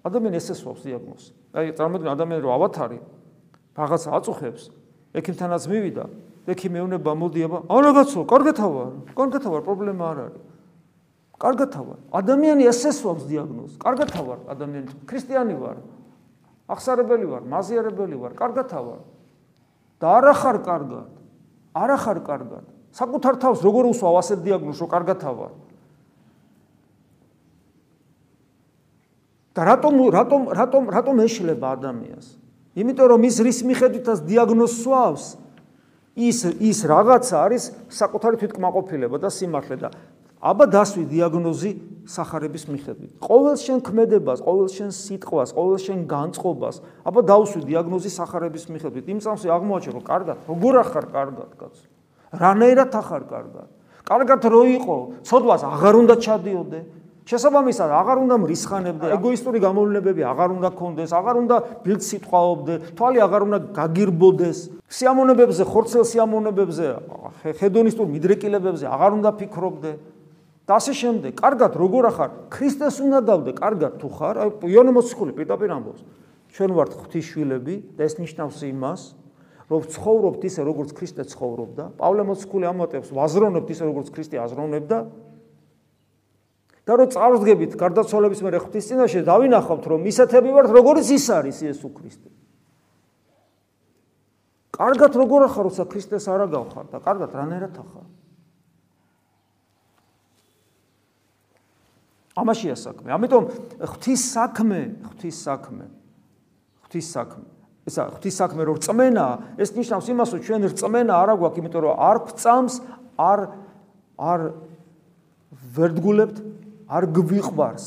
ადამიანი 0.02 0.36
ესე 0.42 0.54
სვავს 0.58 0.82
დიაგნოზს. 0.82 1.26
აი 1.54 1.66
წარმოიდგინე 1.78 2.10
ადამიანი 2.14 2.42
რო 2.42 2.50
ავათარი 2.50 2.98
რაღაც 3.78 4.02
აწუხებს, 4.10 4.62
ექიმთანაც 5.14 5.62
მივიდა, 5.70 6.04
ექიმი 6.50 6.78
ეუნება 6.82 7.12
მოდიება, 7.14 7.58
აა 7.70 7.80
რაღაცო, 7.86 8.20
კარგათავა, 8.26 8.84
კარგათავა, 9.14 9.58
პრობლემა 9.66 10.04
არ 10.10 10.18
არის. 10.26 10.49
კარგად 11.40 11.72
ავარ. 11.72 11.98
ადამიანი 12.12 12.68
ესე 12.68 12.92
სვავს 12.92 13.24
დიაგნოზს. 13.24 13.78
კარგად 13.80 14.12
ავარ, 14.12 14.38
ადამიანი 14.52 14.88
ქრისტიანი 15.08 15.54
ვარ. 15.56 15.78
აღსარებელი 16.68 17.26
ვარ, 17.26 17.42
მაზიარებელი 17.48 18.16
ვარ, 18.20 18.32
კარგად 18.36 18.68
ავარ. 18.68 19.00
და 20.00 20.06
არა 20.20 20.34
ხარ 20.36 20.58
კარგად. 20.60 21.08
არა 21.74 21.96
ხარ 21.96 22.18
კარგად. 22.28 22.64
საკუთარ 22.92 23.34
თავს 23.40 23.64
როგორ 23.64 23.84
უსვავ 23.94 24.14
ასეთ 24.20 24.38
დიაგნოზს, 24.44 24.80
რომ 24.84 24.90
კარგად 24.92 25.20
ავარ? 25.24 25.52
და 29.54 29.60
რატომ 29.66 29.94
რატომ 30.14 30.42
რატომ 30.54 30.82
რატომ 30.94 31.16
ეშლება 31.26 31.66
ადამიანს? 31.74 32.26
იმიტომ 32.76 33.06
რომ 33.10 33.20
ის 33.26 33.36
რის 33.42 33.58
მიხედვითაც 33.66 34.18
დიაგნოზს 34.28 34.76
სვავს, 34.84 35.24
ის 36.14 36.38
ის 36.60 36.78
რაღაცა 36.86 37.36
არის 37.48 37.62
საკუთარი 37.90 38.36
თვითკმაყოფილება 38.40 39.16
და 39.18 39.28
სიმართლე 39.32 39.76
და 39.80 39.90
აბა 40.40 40.64
დასვი 40.72 41.04
დიაგნოზი 41.04 41.70
сахарების 42.08 42.64
მიხედვით. 42.72 43.10
ყოველ 43.20 43.56
შენ 43.60 43.78
ქმედებას, 43.84 44.40
ყოველ 44.40 44.68
შენ 44.72 44.90
სიტყვას, 44.96 45.52
ყოველ 45.52 45.78
შენ 45.84 45.98
განწყობას, 46.08 46.76
აბა 47.04 47.20
დავსვი 47.28 47.60
დიაგნოზი 47.68 48.10
сахарების 48.10 48.64
მიხედვით. 48.72 49.04
იმ 49.04 49.18
წამსი 49.20 49.46
აღმოაჩენ, 49.52 49.92
რომ 50.00 50.04
კარგად, 50.08 50.36
როგორ 50.48 50.74
ახარ 50.80 51.04
კარგად, 51.12 51.50
კაცო. 51.60 51.84
რანაირად 52.32 52.88
ახარ 52.88 53.22
კარგად. 53.28 53.68
კარგად 54.08 54.40
რო 54.48 54.62
იყო, 54.80 54.96
ცოდვას 55.28 55.62
აღარ 55.76 55.94
უნდა 56.08 56.14
ჩადიოდე. 56.24 56.80
შესაბამისად, 57.30 57.90
აღარ 58.00 58.16
უნდა 58.24 58.36
მრისხანებდე, 58.42 59.06
ეგოისტური 59.14 59.58
გამოვლენებები 59.60 60.22
აღარ 60.24 60.50
უნდა 60.56 60.68
გქონდეს, 60.72 61.10
აღარ 61.14 61.36
უნდა 61.46 61.56
ბილდ 61.84 62.02
სიტყვაობდე, 62.02 62.74
თვალი 62.96 63.18
აღარ 63.22 63.42
უნდა 63.46 63.58
გაგირბოდეს. 63.76 64.58
სიამონებებზე, 64.88 65.62
ხორცელ 65.68 66.04
სიამონებებზე, 66.10 66.86
ჰედონისტურ 67.60 68.06
მიდრეკილებებზე 68.08 68.86
აღარ 68.88 69.10
უნდა 69.20 69.30
ფიქრობდე. 69.36 69.92
და 70.70 70.78
ასე 70.78 70.94
შემდეგ. 70.94 71.32
კარგად 71.34 71.74
როგორ 71.74 72.04
ახარ? 72.14 72.30
ქრისტეს 72.46 73.02
უნდა 73.02 73.18
დავდე, 73.26 73.50
კარგად 73.58 73.92
თუ 73.98 74.08
ხარ? 74.14 74.34
აი 74.38 74.70
იონე 74.70 74.92
მოციქული 74.94 75.34
პირდაპირ 75.34 75.70
ამბობს. 75.74 76.02
ჩვენ 76.54 76.70
ვართ 76.78 76.92
ღვთისშვილები 76.94 77.74
და 77.98 78.06
ეს 78.06 78.14
ნიშნავს 78.22 78.58
იმას, 78.70 79.00
რომ 79.66 79.82
ცხოვრობთ 79.90 80.42
ისე 80.46 80.60
როგორც 80.62 80.90
ქრისტე 80.94 81.22
ცხოვრობდა. 81.26 81.84
პავლე 81.98 82.22
მოციქული 82.22 82.64
ამოტებს, 82.70 83.08
ვაზროვნებთ 83.10 83.68
ისე 83.74 83.84
როგორც 83.90 84.08
ქრისტე 84.14 84.36
აზროვნებდა. 84.46 84.98
და 86.86 86.92
რომ 86.98 87.08
წარსდგებით 87.14 87.72
გარდაცვალების 87.78 88.40
მერე 88.42 88.58
ღვთის 88.66 88.84
წინაშე 88.90 89.20
დავინახავთ, 89.22 89.84
რომ 89.90 90.00
ისეთები 90.10 90.50
ვართ, 90.50 90.68
როგორც 90.74 91.06
ის 91.14 91.26
არის 91.30 91.58
იესო 91.62 91.86
ქრისტე. 91.86 92.30
კარგად 94.74 95.12
როგორ 95.14 95.40
ახარ, 95.46 95.70
როცა 95.70 95.86
ქრისტეს 95.86 96.26
არ 96.26 96.50
აგავხარ 96.50 96.86
და 96.90 96.98
კარგად 96.98 97.30
რანაირად 97.30 97.74
ახარ? 97.78 98.06
ამაშია 102.38 102.76
საქმე. 102.78 103.08
ამიტომ 103.10 103.44
ღვთის 103.80 104.22
საქმე, 104.34 104.80
ღვთის 105.10 105.36
საქმე. 105.42 105.84
ღვთის 106.86 107.06
საქმე. 107.10 107.46
ესა 107.88 108.02
ღვთის 108.14 108.34
საქმე 108.38 108.62
რო 108.68 108.74
რწმენა, 108.78 109.26
ეს 109.58 109.70
ნიშნავს 109.74 110.06
იმას, 110.12 110.28
რომ 110.36 110.40
ჩვენ 110.46 110.62
რწმენა 110.70 111.12
არ 111.16 111.28
აგვაქვს, 111.34 111.58
იმიტომ 111.58 111.82
რომ 111.84 111.94
არ 111.96 112.16
გვწამს, 112.28 112.74
არ 113.18 113.40
არ 114.20 114.40
ვერდგულებთ, 115.74 116.36
არ 116.86 117.04
გვიყვარს. 117.08 117.86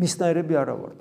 მისნაირები 0.00 0.54
არა 0.56 0.74
ვართ. 0.76 0.98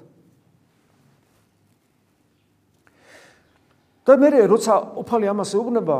და 4.05 4.13
მე 4.21 4.29
როცა 4.45 5.01
ოფალი 5.01 5.25
ამას 5.33 5.51
ეუბნება, 5.57 5.97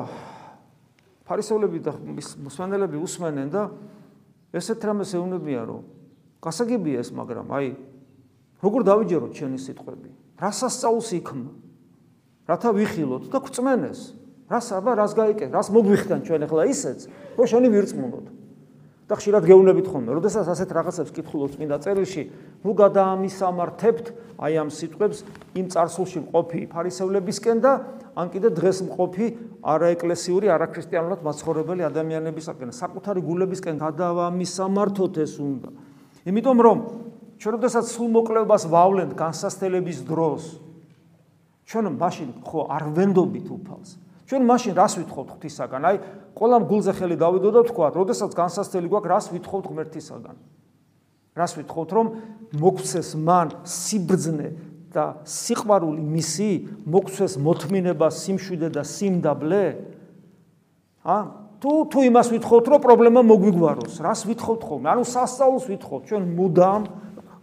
ფარისევლები 1.26 1.80
და 1.82 1.92
მოსვენელები 2.46 3.02
უსმენენ 3.02 3.50
და 3.50 3.64
ესეთ 4.54 4.78
რამეს 4.86 5.18
ეუბნებიან, 5.18 5.66
რომ 5.66 5.95
გასაგებია 6.46 7.02
ეს, 7.02 7.10
მაგრამ 7.10 7.48
აი 7.50 7.68
როგორ 8.62 8.82
დავიჯეროთ 8.86 9.32
ჩვენი 9.34 9.60
სიტყვები? 9.66 10.10
რა 10.38 10.52
სასწაულს 10.54 11.10
იქმა? 11.20 11.52
რათა 12.46 12.70
ვიხილოთ 12.78 13.24
და 13.34 13.38
გწმენეს. 13.42 14.00
რას 14.46 14.68
აბა, 14.78 14.92
რას 15.02 15.14
გაიკეთე, 15.18 15.50
რას 15.50 15.74
მოგვიხდან 15.74 16.20
ჩვენ 16.22 16.42
ახლა 16.46 16.64
ისეც, 16.70 17.00
რომ 17.34 17.46
შენი 17.50 17.68
ვირწმუნოთ. 17.74 18.26
და 19.06 19.14
ხშირად 19.22 19.46
გეუბნებით 19.46 19.86
ხოლმე, 19.86 20.18
როდესაც 20.18 20.50
ასეთ 20.50 20.70
რაღაცებს 20.74 21.12
კითხულობთ 21.14 21.54
წმინდა 21.62 21.78
წერილში, 21.78 22.24
ნუ 22.66 22.72
გადაამისამართებთ 22.74 24.06
აი 24.42 24.54
ამ 24.66 24.70
სიტყვებს 24.74 25.20
იმ 25.62 25.66
царსულში 25.70 26.20
მყოფი 26.26 26.62
ფარისევლებისკენ 26.74 27.58
და 27.62 27.74
ან 28.18 28.28
კიდე 28.34 28.50
დღეს 28.58 28.82
მყოფი 28.90 29.28
არაეკლესიური, 29.62 30.50
არაქრისტიანულად 30.58 31.22
მაცხოვრებელი 31.22 31.86
ადამიანებისაკენ, 31.86 32.74
საკუთარი 32.74 33.22
გულებისკენ 33.22 33.76
გადაამისამართოთ 33.78 35.14
ეს 35.22 35.34
უნდა. 35.38 35.70
იმიტომ 36.26 36.58
რომ 36.66 36.78
ჩვენ 37.38 37.52
როდესაც 37.56 37.86
სულ 37.94 38.10
მოკლებას 38.18 38.64
ვავლენთ 38.72 39.14
განსასწელების 39.14 40.00
დროს 40.10 40.44
ჩვენ 41.66 41.86
მაშინ 41.98 42.30
ხო 42.46 42.60
არ 42.70 42.84
ვენდობით 42.94 43.48
უფალს. 43.50 43.90
ჩვენ 44.26 44.42
მაშინ 44.46 44.74
რას 44.74 44.94
ვითხოვთ 45.02 45.28
ღვთისაგან? 45.34 45.82
აი 45.86 45.96
ყოლამ 46.34 46.64
გულზე 46.70 46.94
ხელი 46.98 47.18
დავიდო 47.18 47.50
და 47.54 47.62
თქვა 47.70 47.88
როდესაც 47.94 48.32
განსასწელი 48.34 48.88
გვაქვს 48.90 49.12
რას 49.14 49.26
ვითხოვთ 49.34 49.66
ღმერთისაგან? 49.70 50.36
რას 51.38 51.52
ვითხოვთ 51.58 51.90
რომ 51.94 52.08
მოგცეს 52.58 53.10
მან 53.22 53.48
სიბრძნე 53.66 54.50
და 54.94 55.06
სიყვარული 55.30 56.02
მისი 56.02 56.50
მოგცეს 56.90 57.34
მოთმინება 57.38 58.08
სიმშვიდე 58.10 58.70
და 58.74 58.82
სიმდაბლე? 58.82 59.64
ა 61.06 61.18
თუ 61.62 61.72
თუ 61.92 62.00
იმას 62.10 62.28
ვითხოვთ, 62.36 62.66
რომ 62.72 62.80
პრობლემა 62.86 63.22
მოგვიგვაროს, 63.26 63.94
რას 64.04 64.22
ვითხოვთ 64.30 64.62
ხოლმე? 64.66 64.88
ანუ 64.92 65.04
სასწაულს 65.06 65.66
ვითხოვთ, 65.72 66.02
ჩვენ 66.10 66.24
მუდამ 66.36 66.82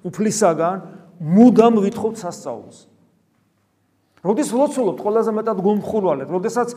უფლისაგან 0.02 0.76
მუდამ 1.22 1.74
ვითხოვთ 1.86 2.16
სასწაულს. 2.18 2.78
როდის 4.22 4.50
ლოცულობთ, 4.54 4.98
ყველაზე 5.02 5.30
მეტად 5.34 5.58
გულმხურვალეთ, 5.66 6.28
როდესაც 6.30 6.68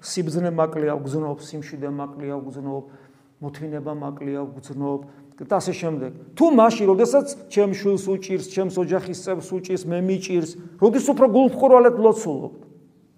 სიბძნე 0.00 0.50
მაკლია 0.52 0.96
უგზნობ, 0.96 1.44
სიმშვიდე 1.44 1.88
მაკლია 1.92 2.34
უგზნობ, 2.40 2.82
მოთმინება 3.40 3.92
მაკლია 4.00 4.40
უგზნობ 4.48 5.00
და 5.36 5.54
ასე 5.60 5.72
შემდეგ. 5.76 6.10
თუ 6.32 6.44
მაშინ, 6.56 6.84
როდესაც 6.88 7.26
ჩემ 7.52 7.72
შვილს 7.76 8.04
უჭირს, 8.08 8.46
ჩემს 8.48 8.76
ოჯახის 8.80 9.18
წევრს 9.20 9.48
უჭირს, 9.52 9.84
მე 9.84 9.98
მიჭირს, 10.00 10.50
როდის 10.80 11.06
უფრო 11.12 11.26
გულმხურვალეთ 11.36 11.96
ლოცულობთ? 12.00 12.60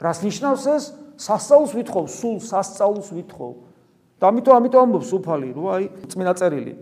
რას 0.03 0.19
ნიშნავს 0.27 0.65
ეს? 0.75 0.85
სასწაულს 1.19 1.73
ვითხოვ, 1.75 2.05
სულ 2.07 2.37
სასწაულს 2.39 3.09
ვითხოვ. 3.11 3.51
და 4.19 4.25
ამიტომ 4.35 4.55
ამიტომ 4.59 4.81
ამბობს 4.83 5.11
უფალი, 5.15 5.49
რომ 5.55 5.67
აი 5.75 5.85
წმინდა 6.11 6.33
წერილი, 6.39 6.73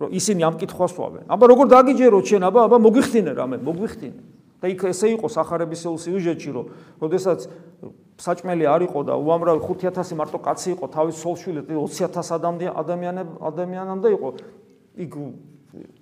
რომ 0.00 0.08
ისინი 0.16 0.40
ამ 0.48 0.54
კითხვას 0.56 0.92
ვავენ. 0.96 1.24
აბა 1.28 1.44
როგორ 1.52 1.66
დაგიჯეროთ 1.76 2.24
შენ, 2.24 2.42
აბა 2.48 2.60
აბა 2.68 2.78
მოგვიხთინე 2.80 3.32
რამე, 3.36 3.56
მოგვიხთინე. 3.60 4.20
და 4.60 4.68
იქ 4.68 4.80
ესე 4.92 5.16
იყო 5.16 5.26
სახარების 5.32 5.80
სიუჟეტში, 5.88 6.50
რომ 6.52 6.66
როდესაც 7.00 7.48
საჭმელი 8.20 8.64
არ 8.68 8.80
იყო 8.92 9.00
და 9.08 9.14
უამრავი 9.16 9.60
5000 9.64 10.12
მარტო 10.20 10.38
კაცი 10.44 10.68
იყო, 10.76 10.84
თავის 10.92 11.16
სოლშვილი 11.16 11.60
20000 11.64 12.68
ადამიანებ 12.68 13.28
ადამიანამდე 13.40 14.08
იყო. 14.20 14.28
იქ 15.00 15.12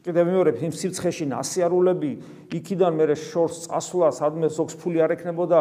კიდევ 0.02 0.24
მეორე 0.26 0.50
იმ 0.64 0.72
სიცხეში 0.74 1.24
ნასიარულები, 1.28 2.12
იქიდან 2.50 2.92
მე 2.98 3.04
შორს 3.14 3.68
წასვლა, 3.68 4.08
სადმე 4.16 4.48
ზოგს 4.48 4.74
ფული 4.80 4.98
არ 5.04 5.12
ექნებოდა, 5.14 5.58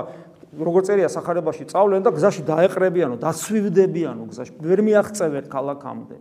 როგორ 0.55 0.81
წერია 0.87 1.09
სახარებაში 1.11 1.67
წავლენ 1.67 2.05
და 2.07 2.11
გზაში 2.15 2.41
დაეყრებიანო, 2.47 3.15
დაცვივდებიანო 3.19 4.23
გზაში, 4.31 4.51
ვერ 4.63 4.79
მიაღწევენ 4.87 5.45
ქალაქამდე. 5.51 6.17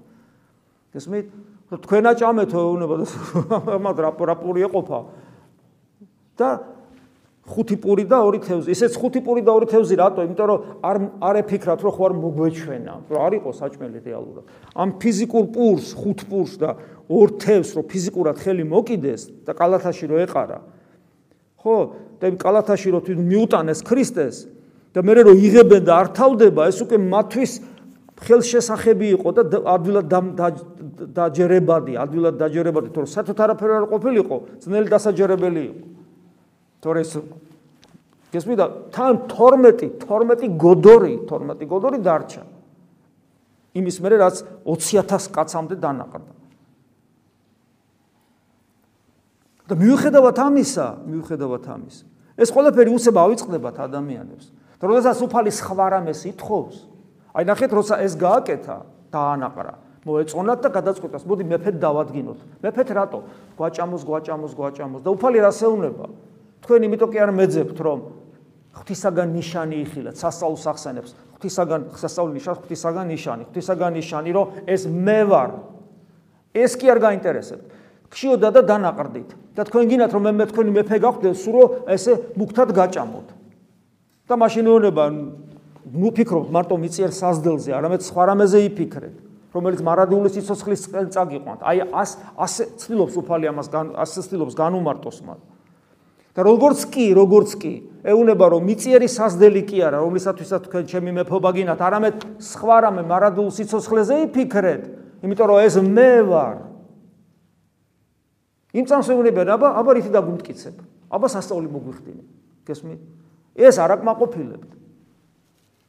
გესმით? 0.97 1.27
თქვენა 1.67 2.13
ჭამეთო 2.19 2.59
ეუნება 2.59 2.95
და 3.03 3.07
ამად 3.79 3.97
რაპური 4.03 4.67
ეყოფა. 4.67 5.01
და 6.37 6.49
ხუთი 7.47 7.77
პური 7.79 8.05
და 8.11 8.19
ორი 8.27 8.43
თევზი. 8.43 8.75
ისეც 8.75 8.99
ხუთი 8.99 9.23
პური 9.23 9.43
და 9.47 9.55
ორი 9.55 9.67
თევზი 9.71 9.95
რატო? 9.95 10.27
იმიტომ 10.27 10.47
რომ 10.51 10.59
არ 10.83 10.97
არ 11.23 11.35
ეფიქრათ 11.47 11.81
რომ 11.87 11.93
ხო 11.95 12.03
არ 12.07 12.13
მოგვეჩვენა. 12.19 12.95
რომ 13.07 13.21
არ 13.23 13.33
იყო 13.39 13.51
საჭმელი 13.55 13.99
რეალურად. 14.03 14.45
ამ 14.75 14.89
ფიზიკურ 14.99 15.45
პურს, 15.55 15.87
ხუთ 15.95 16.21
პურს 16.27 16.53
და 16.59 16.71
ორ 17.07 17.29
თევზს 17.39 17.73
რომ 17.79 17.85
ფიზიკურად 17.87 18.37
ხელი 18.43 18.65
მოკიდეს 18.67 19.23
და 19.47 19.53
კალათაში 19.55 20.05
რომ 20.11 20.19
ეყარა, 20.27 20.59
ხო? 21.67 21.79
და 22.21 22.31
კალათაში 22.41 22.93
რომ 22.95 23.03
თვითონ 23.05 23.25
მიუტანეს 23.29 23.81
ქრისტეს 23.85 24.37
და 24.95 25.03
მე 25.05 25.13
რომ 25.29 25.37
იღებენ 25.37 25.83
და 25.85 25.93
არ 26.01 26.09
თავდება 26.17 26.69
ეს 26.71 26.79
უკვე 26.81 26.97
მათვის 26.97 27.53
ხელშესახები 28.17 29.09
იყო 29.21 29.29
და 29.37 29.43
ადვილად 29.77 30.07
დაჯერებადი 31.13 31.99
ადვილად 32.01 32.39
დაჯერებადი 32.41 32.89
თორე 32.97 33.09
საერთოდ 33.13 33.43
არაფერი 33.45 33.73
არ 33.77 33.87
ყოფილიყო 33.93 34.37
ძნელი 34.65 34.89
დასაჯერებელი 34.89 35.63
იყო. 35.69 35.83
თორე 36.81 37.01
ეს 37.05 37.13
გესმიდა 38.33 38.65
თან 38.97 39.15
12 39.29 40.01
12 40.01 40.49
გოდორი 40.57 41.15
12 41.29 41.69
გოდორი 41.69 41.99
დარჩა. 42.01 42.43
იმის 43.77 43.97
მერე 44.01 44.17
რაც 44.25 44.37
20000 44.65 45.29
კაცამდე 45.37 45.77
დანაყრდა 45.77 46.36
და 49.67 49.75
მიუხედავად 49.75 50.37
ამისა, 50.39 50.87
მიუხედავად 51.11 51.65
ამისა, 51.67 52.05
ეს 52.39 52.49
ყველაფერი 52.55 52.91
უსება 52.95 53.21
ავიწყდებათ 53.27 53.77
ადამიანებს. 53.87 54.47
და 54.77 54.85
როდესაც 54.87 55.19
უფალი 55.25 55.51
სხვა 55.51 55.87
რამეს 55.97 56.21
ითხოვს, 56.37 56.77
აი 57.33 57.45
ნახეთ, 57.49 57.71
როცა 57.73 57.95
ეს 58.05 58.13
გააკეთა, 58.17 58.77
დაანაყრა, 59.11 59.75
მოეწონათ 60.07 60.59
და 60.63 60.69
გადაწყვიტეს, 60.71 61.25
მოდი 61.27 61.45
მეფედ 61.51 61.77
დავადგინოთ. 61.83 62.39
მეფეთ 62.63 62.89
რატო? 62.95 63.19
გვაჭამოს, 63.59 64.03
გვაჭამოს, 64.07 64.53
გვაჭამოს 64.55 65.03
და 65.03 65.11
უფალი 65.11 65.39
რას 65.43 65.59
ეუბნება? 65.67 66.07
თქვენ 66.63 66.81
იმიტომ 66.87 67.11
კი 67.11 67.19
არ 67.25 67.31
მეძებთ, 67.35 67.79
რომ 67.83 67.99
ღვთისაგან 68.77 69.29
ნიშანი 69.33 69.77
იხილეთ, 69.83 70.15
სასწაულს 70.21 70.65
ახსენებს. 70.69 71.11
ღვთისაგან 71.37 71.81
სასწაული 71.97 72.33
ნიშანი, 72.37 72.57
ღვთისაგან 72.61 73.07
ნიშანი, 73.09 73.43
ღვთისაგან 73.49 73.93
ნიშანი, 73.97 74.31
რომ 74.37 74.47
ეს 74.69 74.83
მე 74.87 75.21
ვარ. 75.27 75.51
ეს 76.55 76.73
კი 76.77 76.87
არ 76.93 76.99
გაინტერესებთ. 77.01 77.65
ქშიოდა 78.13 78.49
და 78.53 78.61
დანაყრდით. 78.63 79.31
და 79.57 79.65
თქვენ 79.65 79.85
გინათ 79.89 80.13
რომ 80.13 80.25
მე 80.37 80.45
თქვენი 80.53 80.71
მეფე 80.77 80.97
გახვდეთ, 81.01 81.35
სულ 81.41 81.55
რომ 81.57 81.69
ესე 81.97 82.13
მუქთად 82.37 82.71
გაჭამოთ. 82.77 83.29
და 84.27 84.35
მაშინ 84.37 84.67
ეუბნება, 84.67 85.05
ნუ 85.87 86.09
ფიქრობთ 86.19 86.49
მარტო 86.51 86.77
მიწიერ 86.83 87.11
საზდელზე, 87.15 87.71
არამედ 87.79 88.03
სხვა 88.03 88.23
რამეზე 88.35 88.59
იფიქრეთ, 88.69 89.17
რომელიც 89.55 89.81
მარადიული 89.87 90.29
სიცოცხლის 90.35 90.83
წაგიყვანთ. 91.15 91.61
აი 91.63 91.79
ას 91.95 92.11
ასე 92.35 92.63
ცდილობს 92.75 93.15
უფალი 93.23 93.47
ამას 93.55 93.69
ასე 93.71 94.19
ცდილობს 94.27 94.55
განუმარტოს 94.59 95.19
მას. 95.23 95.41
და 96.37 96.45
როგორც 96.45 96.81
კი, 96.93 97.07
როგორც 97.17 97.51
კი, 97.57 97.75
ეუბნება 98.05 98.45
რომ 98.53 98.61
მიწიერი 98.69 99.09
საზდელი 99.09 99.63
კი 99.65 99.79
არა, 99.89 100.05
რომლისათვისაც 100.05 100.69
თქვენ 100.69 100.85
ჩემი 100.85 101.11
მეფობა 101.17 101.51
გინათ, 101.57 101.81
არამედ 101.81 102.15
სხვა 102.45 102.77
რამე 102.85 103.03
მარადულ 103.09 103.49
სიცოცხლეზე 103.57 104.15
იფიქრეთ, 104.29 104.83
იმიტომ 105.25 105.47
რომ 105.49 105.59
ეს 105.65 105.75
მე 105.81 106.13
ვარ. 106.29 106.57
იმ 108.77 108.85
წამსეუნებიან, 108.85 109.49
აბა, 109.57 109.69
აბა 109.81 109.91
რითი 109.97 110.11
დაგუმტკიცებ? 110.13 110.77
აბა 111.09 111.29
სასწაული 111.33 111.69
მოგვიხდინე. 111.73 112.23
გესმით? 112.69 113.01
ეს 113.57 113.77
არ 113.81 113.91
აკმაყოფილებთ. 113.97 114.71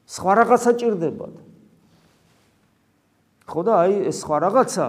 სხვა 0.07 0.31
რაღაცა 0.39 0.71
ჭირდებათ. 0.79 1.35
ხო 3.47 3.61
და 3.67 3.73
აი 3.83 3.93
ეს 4.07 4.23
სხვა 4.23 4.37
რაღაცა 4.47 4.85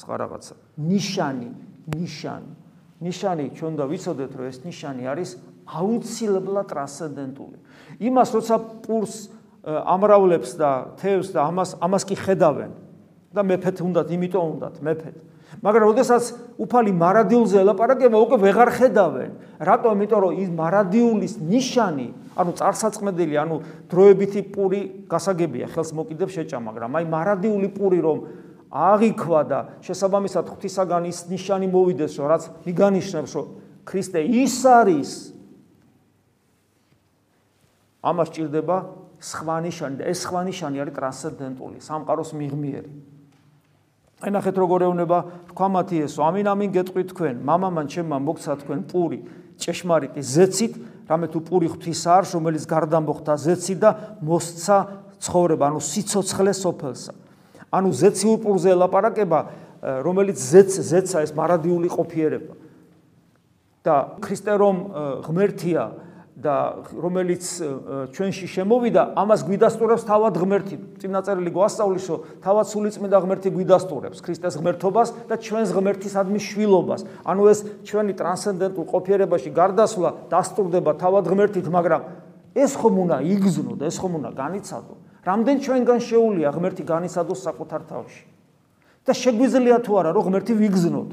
სხვა 0.00 0.14
რაღაცა. 0.16 0.54
ნიშანი, 0.80 1.50
ნიშანი. 1.92 2.52
ნიშანი 3.00 3.44
ჩვენ 3.56 3.72
და 3.80 3.84
ვიცოდეთ, 3.88 4.32
რომ 4.36 4.46
ეს 4.48 4.58
ნიშანი 4.64 5.02
არის 5.08 5.30
აუცილებლად 5.64 6.66
ტრანსცენდენტული. 6.68 7.58
იმას 8.00 8.28
როცა 8.36 8.56
პურს 8.84 9.14
ამრავლებს 9.64 10.50
და 10.56 10.70
თევს 11.00 11.32
და 11.36 11.40
ამას 11.48 11.70
ამას 11.80 12.02
კი 12.08 12.16
ხედავენ 12.16 12.72
და 13.32 13.40
მეფეთ 13.44 13.76
უნდათ, 13.80 14.08
იმიტომ 14.08 14.44
უნდათ 14.56 14.76
მეფეთ. 14.84 15.16
მაგრამ 15.60 15.92
ოდესაც 15.92 16.24
უფალი 16.56 16.92
მარადილზე 16.96 17.60
ელაპარაკება, 17.60 18.16
უკვე 18.16 18.36
ვეღარ 18.48 18.70
ხედავენ. 18.80 19.30
რატო? 19.60 19.92
იმიტომ 19.92 20.20
რომ 20.24 20.32
ის 20.40 20.48
მარადილის 20.56 21.34
ნიშანი, 21.36 22.08
ანუ 22.32 22.50
წარსაწყმედელი, 22.56 23.34
ანუ 23.36 23.56
დროებითი 23.92 24.40
პური 24.56 24.80
გასაგებია, 25.04 25.68
ხელს 25.68 25.92
მოკიდებს 25.92 26.32
შეჭა, 26.32 26.58
მაგრამ 26.64 26.90
აი 26.96 27.04
მარადიული 27.12 27.68
პური 27.76 28.00
რომ 28.00 28.18
აღიქვა 28.72 29.40
და 29.52 29.58
შესაბამისად 29.84 30.44
ღვთისაგან 30.48 31.02
ის 31.12 31.18
ნიშანი 31.28 31.66
მოვიდეს, 31.68 32.12
რომ 32.16 32.26
რაც 32.32 32.42
მიგანიშნებს, 32.64 33.32
რომ 33.36 33.46
ქრისტე 33.84 34.20
ის 34.40 34.56
არის. 34.64 35.10
ამას 38.00 38.28
ჭირდება 38.32 38.76
სხვა 39.20 39.56
ნიშანი 39.68 39.94
და 40.00 40.04
ეს 40.08 40.18
სხვა 40.24 40.40
ნიშანი 40.48 40.76
არის 40.80 40.94
ტრანსცენდენტული, 40.96 41.78
სამყაროს 41.84 42.32
მიღმიერი. 42.32 43.19
აი 44.20 44.30
ნახეთ 44.36 44.56
როგორ 44.60 44.80
ეუნება. 44.84 45.18
თქვა 45.48 45.66
მათიესო 45.80 46.20
ამინ 46.28 46.46
ამინ 46.52 46.70
გეტყვით 46.76 47.08
თქვენ 47.16 47.36
მამამან 47.40 47.86
ჩემმა 47.88 48.16
მოგცა 48.20 48.52
თქვენ 48.60 48.80
პური 48.84 49.18
ჭეშმარიტი 49.56 50.20
ზეცით 50.20 50.72
რამე 51.08 51.26
თუ 51.32 51.38
პური 51.48 51.66
ღვთის 51.72 52.02
არის 52.04 52.30
რომელიც 52.36 52.64
გარდამოხდა 52.68 53.32
ზეცი 53.40 53.74
და 53.80 53.90
მოსცა 54.20 54.76
ცხოვრება 55.24 55.64
ანუ 55.72 55.80
სიцоცხლე 55.80 56.52
სოფელსა. 56.52 57.12
ანუ 57.72 57.88
ზეციურ 57.96 58.38
პურზე 58.44 58.76
ლაპარაკება 58.76 59.40
რომელიც 60.04 60.36
ზეც 60.36 60.70
ზეცა 60.84 61.24
ეს 61.24 61.32
მარადიული 61.32 61.88
ყოფიერება. 61.88 62.54
და 63.80 64.20
ქრისტე 64.20 64.54
რომ 64.60 64.76
ღმერთია 65.24 65.84
და 66.40 66.88
რომელიც 66.96 67.44
ჩვენში 68.16 68.46
შემოვიდა, 68.48 69.02
ამას 69.12 69.40
გვიდასტურებს 69.44 70.04
თავად 70.08 70.34
ღმერთი. 70.40 70.76
წინაწერილი 71.00 71.50
გვასწავლის, 71.52 72.04
რომ 72.08 72.20
თავად 72.40 72.66
სულიწმიდა 72.72 73.16
ღმერთი 73.20 73.48
გვიდასტურებს 73.52 74.18
ქრისტეს 74.24 74.54
ღმერთობას 74.56 75.08
და 75.28 75.34
ჩვენს 75.36 75.70
ღმერთისადმი 75.76 76.40
შვილობას. 76.40 77.00
ანუ 77.28 77.42
ეს 77.52 77.58
ჩვენი 77.84 78.12
ტრანსცენდენტულ 78.16 78.86
ყოფიერებაში 78.88 79.50
გარდასვლა 79.52 80.08
დასტურდება 80.32 80.92
თავად 80.96 81.24
ღმერთით, 81.28 81.66
მაგრამ 81.68 82.02
ეს 82.56 82.72
ხომ 82.80 82.94
უნდა 83.04 83.16
იგზნო 83.20 83.72
და 83.76 83.84
ეს 83.86 83.96
ხომ 84.00 84.12
უნდა 84.24 84.30
განიცადო. 84.32 84.94
რამდენ 85.20 85.56
ჩვენგან 85.60 85.98
შეუულია 86.00 86.48
ღმერთი 86.56 86.82
განიცადოს 86.88 87.40
საკუთარ 87.44 87.82
თავში? 87.84 88.24
და 89.04 89.12
შეგვიძლია 89.16 89.78
თუ 89.84 89.92
არა 90.00 90.10
რომ 90.12 90.24
ღმერთი 90.28 90.54
ვიგზნოთ? 90.60 91.10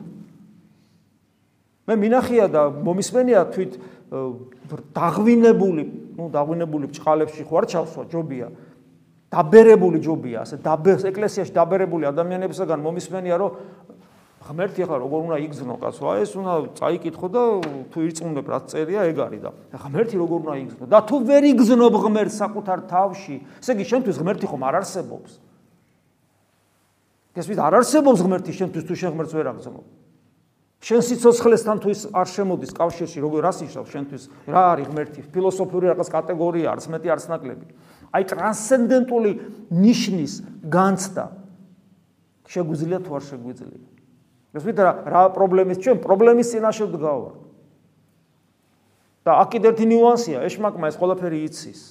მე 1.87 1.95
მინახია 1.95 2.47
და 2.51 2.67
მომისმენია 2.83 3.41
თვით 3.55 3.77
დაღვინებული, 4.91 5.83
ну, 6.19 6.27
დაღვინებული 6.31 6.91
ბჭყალებში 6.91 7.43
ხო 7.47 7.55
არ 7.61 7.65
ჩავსვა 7.71 8.03
ჯობია. 8.11 8.47
დაბერებული 9.31 9.99
ჯობია, 10.03 10.43
ასე 10.43 10.59
დაბერ 10.63 11.07
ეკლესიაში 11.11 11.51
დაბერებული 11.55 12.07
ადამიანებისგან 12.07 12.79
მომისმენია, 12.79 13.35
რომ 13.39 13.51
ღმერთი 14.47 14.83
ახლა 14.87 14.97
როგორ 15.03 15.19
უნდა 15.27 15.37
იგზნო 15.43 15.75
კაცო? 15.83 16.03
აი 16.07 16.19
ეს 16.23 16.31
უნდა 16.39 16.53
წაიკითხო 16.79 17.27
და 17.27 17.41
თუ 17.91 17.97
ირწმუნებ 18.07 18.47
რა 18.47 18.59
წერია, 18.71 19.01
ეგ 19.11 19.17
არის 19.27 19.41
და 19.43 19.51
ღმერთი 19.83 20.15
როგორ 20.23 20.37
უნდა 20.47 20.55
იგზნო? 20.63 20.85
და 20.87 20.99
თუ 21.03 21.15
ვერ 21.27 21.43
იგზნობ 21.51 21.93
ღმერთს 22.07 22.35
საკუთარ 22.39 22.79
თავში, 22.87 23.35
ესე 23.59 23.71
იგი 23.75 23.85
შენთვის 23.91 24.15
ღმერთი 24.23 24.45
ხომ 24.47 24.63
არ 24.63 24.75
არსებობს? 24.79 25.31
ეს 27.35 27.45
ვის 27.51 27.59
არ 27.59 27.73
არსებობს 27.83 28.19
ღმერთი 28.23 28.51
შენთვის 28.55 28.83
თუ 28.87 28.93
შენ 28.95 29.11
ღმერთს 29.13 29.33
ვერ 29.35 29.47
აგზნობ? 29.51 29.83
შენ 30.77 31.01
სიცოცხლესთან 31.01 31.77
თუ 31.81 31.87
ის 31.89 32.01
არ 32.13 32.27
შემოდის 32.29 32.71
კავშირში, 32.77 33.17
როგორ 33.17 33.39
რას 33.41 33.57
ნიშნავს 33.65 33.89
შენთვის? 33.91 34.23
რა 34.45 34.63
არის 34.77 34.87
ღმერთი? 34.93 35.19
ფილოსოფიური 35.33 35.85
რაღაც 35.89 36.07
კატეგორია 36.13 36.67
არის, 36.77 36.85
მეტი 36.93 37.07
არც 37.17 37.25
ნაკლები. 37.33 37.65
აი 38.13 38.23
ტრანსცენდენტული 38.29 39.31
ნიშნის 39.73 40.33
განცდა 40.69 41.25
შეგვიძლია 42.47 42.99
თუ 43.03 43.11
არ 43.17 43.23
შეგვიძლია? 43.25 43.87
ეს 44.57 44.63
ვით 44.63 44.77
რა 44.81 45.23
პრობლემის 45.33 45.77
ჩვენ 45.81 45.97
პრობლემის 46.01 46.47
წინაშე 46.53 46.85
დგავარ. 46.93 47.35
და 49.27 49.31
აქ 49.43 49.49
კიდევ 49.51 49.71
ერთი 49.75 49.85
ნიუანსია, 49.91 50.37
ეშმაკმა 50.47 50.87
ეს 50.87 50.95
ყველაფერი 50.95 51.39
იცის. 51.51 51.81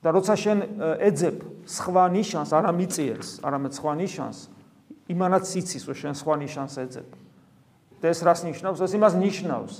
და 0.00 0.08
როცა 0.14 0.34
შენ 0.38 0.58
ეძებ 1.02 1.36
სხვა 1.66 2.04
ნიშანს, 2.14 2.50
არა 2.56 2.70
მიწიერს, 2.72 3.28
არამედ 3.44 3.72
სხვა 3.76 3.92
ნიშანს, 3.98 4.38
იმანაც 5.08 5.46
იცის 5.58 5.82
რომ 5.88 5.96
შენ 5.98 6.14
სხვა 6.20 6.34
ნიშანს 6.44 6.74
ეძებ. 6.84 7.08
და 7.98 8.06
ეს 8.12 8.20
რას 8.22 8.40
ნიშნავს? 8.46 8.78
ეს 8.78 8.92
იმას 8.94 9.14
ნიშნავს, 9.18 9.74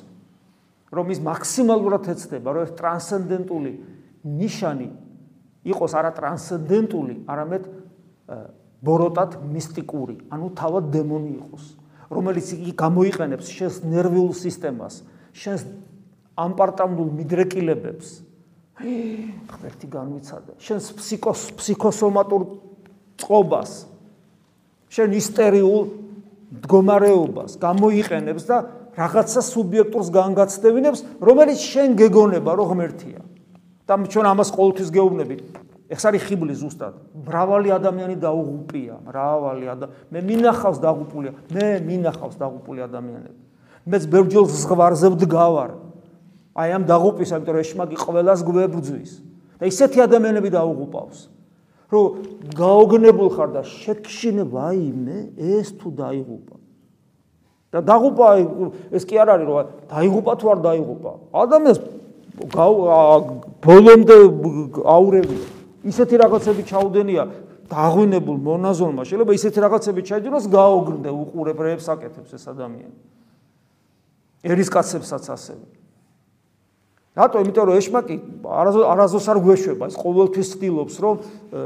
რომ 0.91 1.07
ის 1.13 1.21
მაქსიმალურად 1.23 2.05
ეცდება, 2.11 2.49
რომ 2.51 2.63
ეს 2.67 2.73
ტრანსცენდენტული 2.75 3.73
ნიშანი 4.25 4.89
იყოს 5.69 5.93
არა 5.95 6.11
ტრანსცენდენტული, 6.17 7.15
არამედ 7.29 7.63
ბოროტად 8.83 9.39
მისტიკური, 9.43 10.17
ანუ 10.33 10.47
თავად 10.57 10.91
დემონი 10.95 11.31
იყოს, 11.39 11.65
რომელიც 12.09 12.47
იგი 12.57 12.73
გამოიყენებს 12.79 13.47
შენს 13.53 13.77
ნერვიულ 13.85 14.33
სისტემას, 14.39 15.03
შენს 15.35 15.67
ამპარტამულ 16.39 17.09
მიდრეკილებებს. 17.19 18.09
ღმერთი 19.59 19.87
განვიცადა. 19.91 20.55
შენს 20.63 20.85
ფსიქოს 20.95 21.41
ფსიქოსომატურ 21.59 22.43
წყობას, 23.19 23.73
შენ 24.89 25.15
ისტერიულ 25.19 25.83
მდგომარეობას 26.59 27.59
გამოიყენებს 27.61 28.45
და 28.49 28.57
რაღაცა 28.99 29.41
სუბიექტურს 29.47 30.09
განგაცდევინებს, 30.11 31.01
რომელიც 31.23 31.61
შენ 31.63 31.95
გეგონება, 31.95 32.51
რომ 32.59 32.67
ღმერთია. 32.73 33.21
და 33.89 33.95
ჩვენ 34.05 34.27
ამას 34.33 34.49
ყოველთვის 34.53 34.89
გეუბნებით. 34.93 35.41
ეს 35.89 36.05
არის 36.05 36.23
ხიბლი 36.29 36.53
ზუსტად. 36.53 36.95
მრავალი 37.25 37.69
ადამიანი 37.73 38.17
დაუღუპია, 38.21 38.95
მრავალი 39.09 39.65
ადამიანი. 39.73 39.97
მე 40.13 40.21
მინახავს 40.29 40.79
დაღუპულია, 40.85 41.33
მე 41.49 41.67
მინახავს 41.89 42.37
დაღუპული 42.37 42.81
ადამიანები. 42.85 43.41
მეც 43.89 44.03
ბერჯელ 44.13 44.45
ზღვარზე 44.45 45.09
ვდგავარ. 45.17 45.71
აი 46.53 46.69
ამ 46.77 46.85
დაღუპის, 46.85 47.33
ამიტომ 47.33 47.57
ეშმაკი 47.65 47.97
ყველას 47.97 48.41
გვებრძვის. 48.45 49.13
და 49.59 49.65
ისეთი 49.67 49.99
ადამიანები 50.07 50.49
დაუღუპავს. 50.53 51.19
რომ 51.89 52.07
გაოგნებულ 52.53 53.29
ხარ 53.33 53.49
და 53.57 53.63
შეკშინებ 53.65 54.53
აიმე 54.53 55.19
ეს 55.37 55.73
თუ 55.81 55.89
დაიღუპა. 55.97 56.57
და 57.73 57.79
დაღუპა 57.85 58.27
ეს 58.93 59.05
კი 59.09 59.15
არ 59.21 59.29
არის 59.35 59.47
რომ 59.49 59.57
დაიღუპა 59.93 60.33
თუ 60.41 60.47
არ 60.53 60.59
დაიღუპა. 60.69 61.13
ადამიანს 61.33 61.79
ბოლომდე 63.65 64.17
აურევია. 64.85 65.47
ისეთი 65.85 66.15
რაღაცები 66.23 66.63
ჩაუდენია 66.69 67.25
დაღვინებულ 67.69 68.37
მონაზონმა. 68.49 69.03
შეიძლება 69.05 69.33
ისეთი 69.37 69.59
რაღაცები 69.65 70.01
ჩაიჯეროს 70.09 70.45
გაოგნდე 70.49 71.11
უყურებრებს 71.13 71.87
აკეთებს 71.89 72.31
ეს 72.37 72.45
ადამიანი. 72.49 72.97
ერისკაცებსაც 74.45 75.25
ასევე 75.35 75.78
რატო? 77.19 77.43
იმიტომ 77.43 77.65
რომ 77.69 77.77
ეშმაკი 77.83 78.17
არაზოს 78.47 79.27
არ 79.29 79.39
გვეშვება, 79.43 79.85
ის 79.91 79.97
ყოველთვის 79.99 80.47
ცდილობს, 80.55 80.95
რომ 81.03 81.15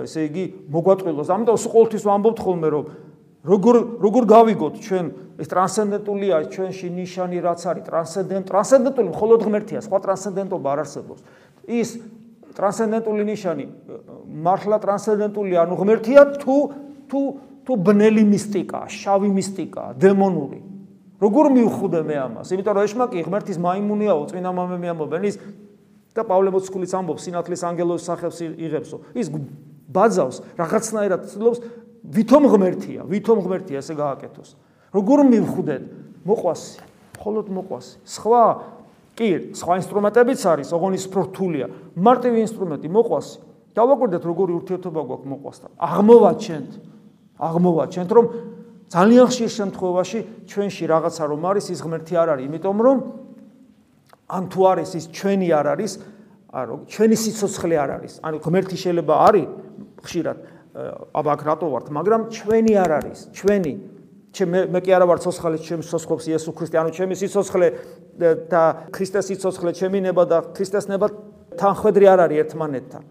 ესე 0.08 0.20
იგი 0.32 0.44
მოგვატყილოს. 0.72 1.28
ამიტომ 1.28 1.56
ყოველთვის 1.72 2.02
ვამბობთ 2.08 2.38
ხოლმე, 2.40 2.68
რომ 2.72 2.84
როგორ 3.42 3.74
როგორ 3.98 4.22
გავიგოთ 4.30 4.74
ჩვენ 4.86 5.06
ეს 5.42 5.48
ტრანსცენდენტულია 5.50 6.36
ჩვენში 6.54 6.88
ნიშანი 6.94 7.38
რაც 7.42 7.60
არის 7.66 7.84
ტრანსცენდენტ 7.90 8.44
ტრანსცენდენტული 8.46 9.08
მხოლოდ 9.10 9.40
ღმერთია, 9.42 9.80
სხვა 9.82 9.98
ტრანსცენდენტობა 9.98 10.68
არ 10.72 10.78
არსებობს. 10.86 11.20
ის 11.66 11.88
ტრანსცენდენტული 12.54 13.22
ნიშანი 13.26 13.64
მართლა 14.46 14.76
ტრანსცენდენტული 14.84 15.54
ანუ 15.58 15.74
ღმერთია 15.74 16.22
თუ 16.38 16.56
თუ 17.10 17.20
თუ 17.62 17.72
ბნელი 17.78 18.24
მისტიკა, 18.26 18.90
შავი 18.90 19.30
მისტიკა, 19.30 19.94
დემონური. 20.02 20.71
როგორ 21.22 21.44
მივხვდე 21.54 22.00
მე 22.02 22.16
ამას? 22.26 22.50
იმიტომ 22.50 22.74
რომ 22.74 22.82
ეშმაკი 22.82 23.22
ღმერთის 23.22 23.58
მაიმუნიაო, 23.62 24.22
წინა 24.26 24.50
მამები 24.50 24.86
ამბობენ 24.90 25.22
ის 25.30 25.36
და 26.12 26.22
პავლე 26.26 26.50
მოციქულის 26.50 26.92
ამბობს 26.98 27.22
სინათლის 27.22 27.62
ანგელოს 27.62 28.02
სახებს 28.02 28.38
იღებსო. 28.42 28.96
ის 29.14 29.30
ბაძავს 29.86 30.36
რაღაცნაირად 30.58 31.20
ცდილობს 31.30 31.58
ვითომ 32.02 32.44
ღმერთია, 32.50 33.00
ვითომ 33.06 33.38
ღმერთია 33.46 33.78
ესე 33.78 33.94
გააკეთოს. 33.94 34.50
როგორ 34.92 35.18
მივხვდეთ? 35.30 35.82
მოყვასი, 36.26 36.74
მხოლოდ 37.16 37.46
მოყვასი. 37.54 37.92
სხვა 38.02 38.42
კი, 39.14 39.28
სხვა 39.54 39.72
ინსტრუმენტებიც 39.78 40.40
არის, 40.42 40.68
ოღონის 40.74 41.04
ფრთულია. 41.06 41.66
მარტივი 41.94 42.38
ინსტრუმენტი 42.42 42.88
მოყვასი. 42.90 43.36
დავაკვირდეთ 43.72 44.22
როგორი 44.26 44.52
ურთიერთობა 44.58 45.00
გვაქვს 45.06 45.28
მოყვასთან. 45.32 45.70
აღმოვაჩენთ. 45.80 46.70
აღმოვაჩენთ 47.40 48.10
რომ 48.12 48.26
ძალიან 48.92 49.26
ხშირ 49.32 49.50
შემთხვევაში 49.56 50.18
ჩვენში 50.52 50.84
რაღაცა 50.92 51.24
რომ 51.32 51.42
არის 51.48 51.66
ის 51.72 51.80
ღმერთი 51.80 52.14
არ 52.22 52.28
არის, 52.36 52.44
იმიტომ 52.48 52.78
რომ 52.86 52.98
ან 54.28 54.42
თუ 54.52 54.60
არის 54.72 54.90
ის 55.00 55.04
ჩვენი 55.16 55.48
არ 55.48 55.66
არის, 55.72 55.92
ანუ 56.52 56.74
ჩვენი 56.92 57.16
სიცოცხლე 57.16 57.76
არ 57.80 57.90
არის. 57.96 58.12
ანუ 58.20 58.36
ღმერთი 58.44 58.76
შეიძლება 58.76 59.14
არის 59.28 59.46
ხშირად 60.04 60.38
აბა 61.12 61.30
აქ 61.36 61.40
რატო 61.48 61.66
ვართ, 61.72 61.86
მაგრამ 61.92 62.20
ჩვენი 62.36 62.72
არ 62.84 62.90
არის, 63.00 63.18
ჩვენი 63.32 63.74
ჩემ 64.32 64.72
მე 64.72 64.80
კი 64.80 64.90
არა 64.96 65.04
ვარ 65.08 65.18
ცოცხალი, 65.20 65.58
ჩემს 65.60 65.86
სოცხობს 65.92 66.24
იესო 66.32 66.50
ქრისტე, 66.56 66.76
ანუ 66.80 66.90
ჩემი 66.96 67.14
სიცოცხლე 67.20 67.68
და 68.48 68.62
ქრისტეს 68.88 69.24
სიცოცხლე, 69.28 69.70
ჩემი 69.76 69.98
ნება 70.08 70.24
და 70.24 70.38
ქრისტეს 70.56 70.88
ნება 70.88 71.12
თანხვედრი 71.60 72.06
არ 72.08 72.20
არის 72.24 72.38
ერთმანეთთან. 72.48 73.02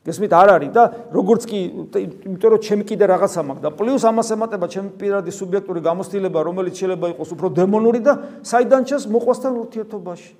გესმით? 0.00 0.32
არ 0.32 0.48
არის 0.56 0.70
და 0.72 0.82
როგორც 1.12 1.42
კი 1.44 1.58
იმიტომ 2.24 2.50
რომ 2.56 2.60
ჩემი 2.64 2.84
კიდე 2.88 3.04
რაღაცა 3.04 3.40
მაქვს 3.44 3.64
და 3.64 3.70
პლუს 3.76 4.02
ამას 4.08 4.28
ემატება 4.32 4.66
ჩემი 4.72 4.96
პირადი 4.96 5.28
სუბიექტური 5.28 5.80
გამოცდილება 5.84 6.38
რომელიც 6.40 6.74
შეიძლება 6.80 7.06
იყოს 7.20 7.30
უფრო 7.36 7.48
დემონური 7.52 8.00
და 8.00 8.12
საიდან 8.40 8.82
ჩეს 8.88 9.04
მოყვასთან 9.12 9.52
ურთიერთობაში. 9.60 10.32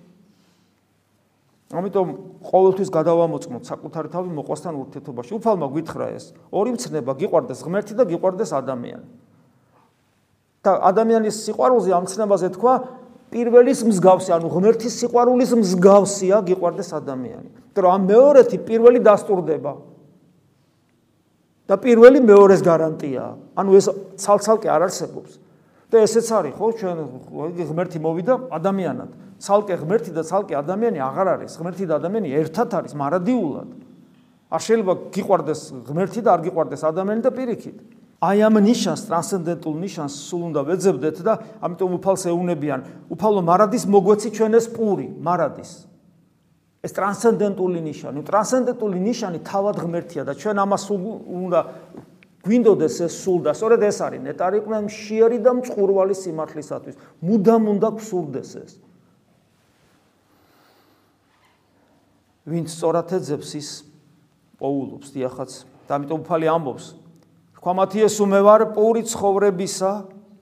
ამიტომ 1.71 2.09
ყოველთვის 2.41 2.89
გადავამოწმოთ 2.89 3.63
საკუთარი 3.69 4.09
თავი 4.11 4.29
მოყვასთან 4.41 4.75
ურთიერთობაში. 4.81 5.31
უფალმა 5.39 5.67
გითხრა 5.77 6.07
ეს. 6.17 6.25
ორი 6.51 6.71
მცნება 6.75 7.13
გიყვარდეს 7.21 7.61
ღმერთი 7.61 7.95
და 8.01 8.05
გიყვარდეს 8.09 8.51
ადამიანი. 8.57 9.07
და 10.61 10.77
ადამიანის 10.77 11.37
სიყვარულზე 11.49 11.91
ამ 11.97 12.05
მცნებაზე 12.05 12.49
თქვა 12.53 12.75
პირველის 13.31 13.81
მსგავსი, 13.87 14.31
ანუ 14.35 14.49
ღმერთის 14.51 14.95
სიყვარულის 15.01 15.51
მსგავსია 15.55 16.43
გიყვარდეს 16.51 16.91
ადამიანი. 16.99 17.49
რომ 17.81 17.91
ამ 17.95 18.03
მეორეთი 18.11 18.57
პირველი 18.67 19.01
დასტურდება. 19.01 19.73
და 21.71 21.79
პირველი 21.79 22.19
მეორეს 22.27 22.63
გარანტია. 22.67 23.25
ანუ 23.55 23.71
ეს 23.79 23.87
ცალ-ცალკე 24.19 24.67
არ 24.67 24.91
არსებობს. 24.91 25.39
და 25.91 26.03
ესეც 26.07 26.27
არის, 26.31 26.55
ხო, 26.59 26.67
ჩვენ 26.79 26.99
ღმერთი 27.71 27.99
მოვიდა 28.03 28.35
ადამიანად. 28.51 29.11
ცალკე 29.39 29.75
ღმერთი 29.79 30.11
და 30.11 30.23
ცალკე 30.27 30.55
ადამიანი 30.59 30.99
აღარ 30.99 31.27
არის. 31.35 31.53
ღმერთი 31.59 31.85
და 31.87 31.95
ადამიანი 32.03 32.29
ერთად 32.43 32.69
არის, 32.75 32.93
მარადიულად. 32.95 33.71
არ 34.51 34.61
შეიძლება 34.67 34.93
გიყვარდეს 35.15 35.61
ღმერთი 35.87 36.21
და 36.27 36.31
არ 36.35 36.41
გიყვარდეს 36.51 36.83
ადამიანი 36.91 37.23
და 37.23 37.31
პირიქით. 37.31 37.79
აი 38.21 38.43
ამ 38.45 38.61
ნიშანს 38.61 39.07
ტრანსცენდენტულ 39.09 39.77
ნიშანს 39.81 40.15
სულ 40.29 40.43
უნდა 40.53 40.61
ვეძებდეთ 40.69 41.17
და 41.25 41.35
ამიტომ 41.65 41.93
უფალს 41.97 42.29
ეუნებიან. 42.29 42.81
უფალო 43.09 43.41
მარადის 43.41 43.89
მოგვეცი 43.89 44.29
ჩვენეს 44.37 44.67
პური 44.77 45.09
მარადის. 45.25 45.89
ეს 46.85 46.93
ტრანსცენდენტული 46.93 47.81
ნიშანი. 47.81 48.21
ტრანსცენდენტული 48.21 48.99
ნიშანი 49.01 49.39
თავად 49.41 49.77
ღმერთია 49.81 50.23
და 50.29 50.37
ჩვენ 50.37 50.57
ამას 50.61 50.85
უნდა 50.93 51.61
გვინდოდეს 52.45 52.97
ეს 53.09 53.15
სულ 53.25 53.41
და 53.41 53.53
სწორედ 53.57 53.81
ეს 53.89 53.99
არის. 54.05 54.21
ნეტარი 54.21 54.59
ყმე 54.69 54.79
მშიერი 54.85 55.39
და 55.41 55.51
მწყურვალი 55.57 56.13
სიმართლისათვის. 56.13 56.97
მუდამ 57.25 57.63
უნდა 57.73 57.89
გსურდეს 57.97 58.51
ეს. 58.61 58.73
ვინც 62.45 62.69
სწორად 62.69 63.09
ეძებს 63.17 63.51
ის 63.57 63.69
პოულობს 64.61 65.09
დიახაც. 65.09 65.51
და 65.89 65.97
ამიტომ 65.97 66.21
უფალი 66.21 66.47
ამბობს 66.53 67.00
ქვამათი 67.61 68.09
ესუ 68.09 68.25
მე 68.25 68.41
ვარ 68.41 68.63
პური 68.75 69.05
ცხოვრებისა, 69.05 69.91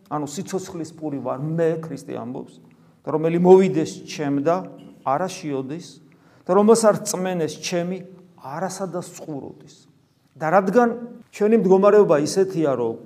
ანუ 0.09 0.27
სიცოცხლის 0.31 0.95
პური 0.95 1.19
ვარ 1.19 1.43
მე 1.43 1.69
ქრისტე 1.83 2.15
ამბობს, 2.15 2.55
და 3.03 3.09
რომელი 3.15 3.39
მოვიდეს 3.43 3.93
ჩემ 4.07 4.41
და 4.47 4.71
არა 5.03 5.29
შიოდეს, 5.29 5.87
და 6.47 6.51
რომელსაც 6.55 7.03
წმენეს 7.11 7.59
ჩემი 7.59 7.99
არასა 8.39 8.87
და 8.95 9.03
წყუროდეს. 9.03 9.89
და 10.39 10.55
რადგან 10.55 10.89
ჩვენი 11.35 11.57
მდგომარეობა 11.59 12.17
ისეთია, 12.23 12.71
რომ 12.79 12.97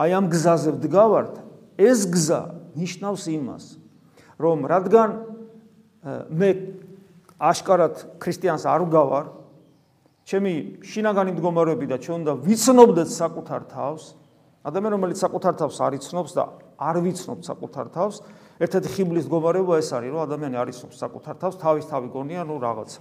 აი 0.00 0.10
ამ 0.16 0.26
გზაზე 0.32 0.70
ვდგავართ, 0.80 1.34
ეს 1.76 2.08
გზა 2.08 2.40
ნიშნავს 2.72 3.24
იმას, 3.36 3.64
რომ 4.40 4.58
რადგან 4.64 5.08
მე 6.32 6.50
აშკარად 7.36 8.16
ქრისტიანს 8.16 8.64
არ 8.64 8.80
ვგავარ, 8.88 9.24
ჩემი 10.26 10.82
შინაგანი 10.82 11.36
მდგომარეობი 11.38 11.86
და 11.86 11.96
ჩვენ 12.02 12.26
უნდა 12.26 12.32
ვიცნობდეთ 12.42 13.08
საკუთარ 13.14 13.62
თავს. 13.70 14.04
ადამიანი 14.66 14.94
რომელიც 14.98 15.18
საკუთარ 15.22 15.54
თავს 15.54 15.76
არ 15.86 15.92
იცნობს 16.02 16.32
და 16.34 16.44
არ 16.82 16.96
ვიცნობ 17.06 17.38
საკუთარ 17.46 17.86
თავს, 17.94 18.16
ერთ-ერთი 18.58 18.88
ხიბლის 18.90 19.26
მდგომარეობა 19.30 19.74
ეს 19.78 19.90
არის, 19.94 20.10
რომ 20.10 20.20
ადამიანი 20.26 20.56
არ 20.58 20.68
იცნობს 20.74 20.96
საკუთარ 20.98 21.34
თავს, 21.38 21.54
თავის 21.62 21.84
თავი 21.86 22.08
გონია, 22.10 22.42
ნუ 22.42 22.56
რაღაცა. 22.58 23.00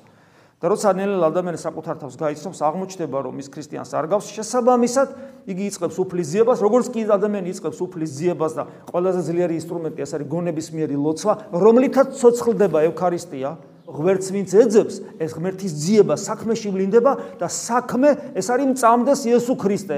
და 0.55 0.71
როცა 0.71 0.89
ნელ-ნელა 0.95 1.27
ადამიანი 1.33 1.59
საკუთარ 1.59 1.95
თავს 1.99 2.15
გაიცნობს, 2.15 2.59
აღმოჩნდება, 2.63 3.17
რომ 3.27 3.35
ის 3.43 3.47
ქრისტიანს 3.51 3.91
არ 3.91 4.05
გავს, 4.07 4.25
შესაბამისად, 4.33 5.07
იგი 5.51 5.63
იწყებს 5.67 5.97
უფლის 5.99 6.27
ძიებას, 6.31 6.59
როგორც 6.63 6.85
კი 6.95 7.01
ადამიანი 7.11 7.47
იწყებს 7.51 7.79
უფლის 7.85 8.11
ძიებას 8.15 8.53
და 8.55 8.63
ყველაზე 8.87 9.21
ძლიერი 9.27 9.53
ინსტრუმენტი 9.59 9.99
ეს 9.99 10.11
არის 10.15 10.27
გონების 10.31 10.67
მიერი 10.71 10.95
ლოცვა, 10.95 11.33
რომლითაც 11.51 12.07
ცოცხლდება 12.15 12.79
ევქარისტია, 12.87 13.49
ღმერთს 13.85 14.31
ვინც 14.33 14.49
ეძებს, 14.65 14.95
ეს 15.21 15.31
ღმერთის 15.37 15.73
ძიება 15.77 16.17
საქმეში 16.17 16.73
ვლინდება 16.73 17.13
და 17.39 17.47
საქმე 17.51 18.33
ეს 18.33 18.49
არის 18.49 18.71
მწამდეს 18.73 19.21
იესო 19.29 19.55
ქრისტე 19.61 19.97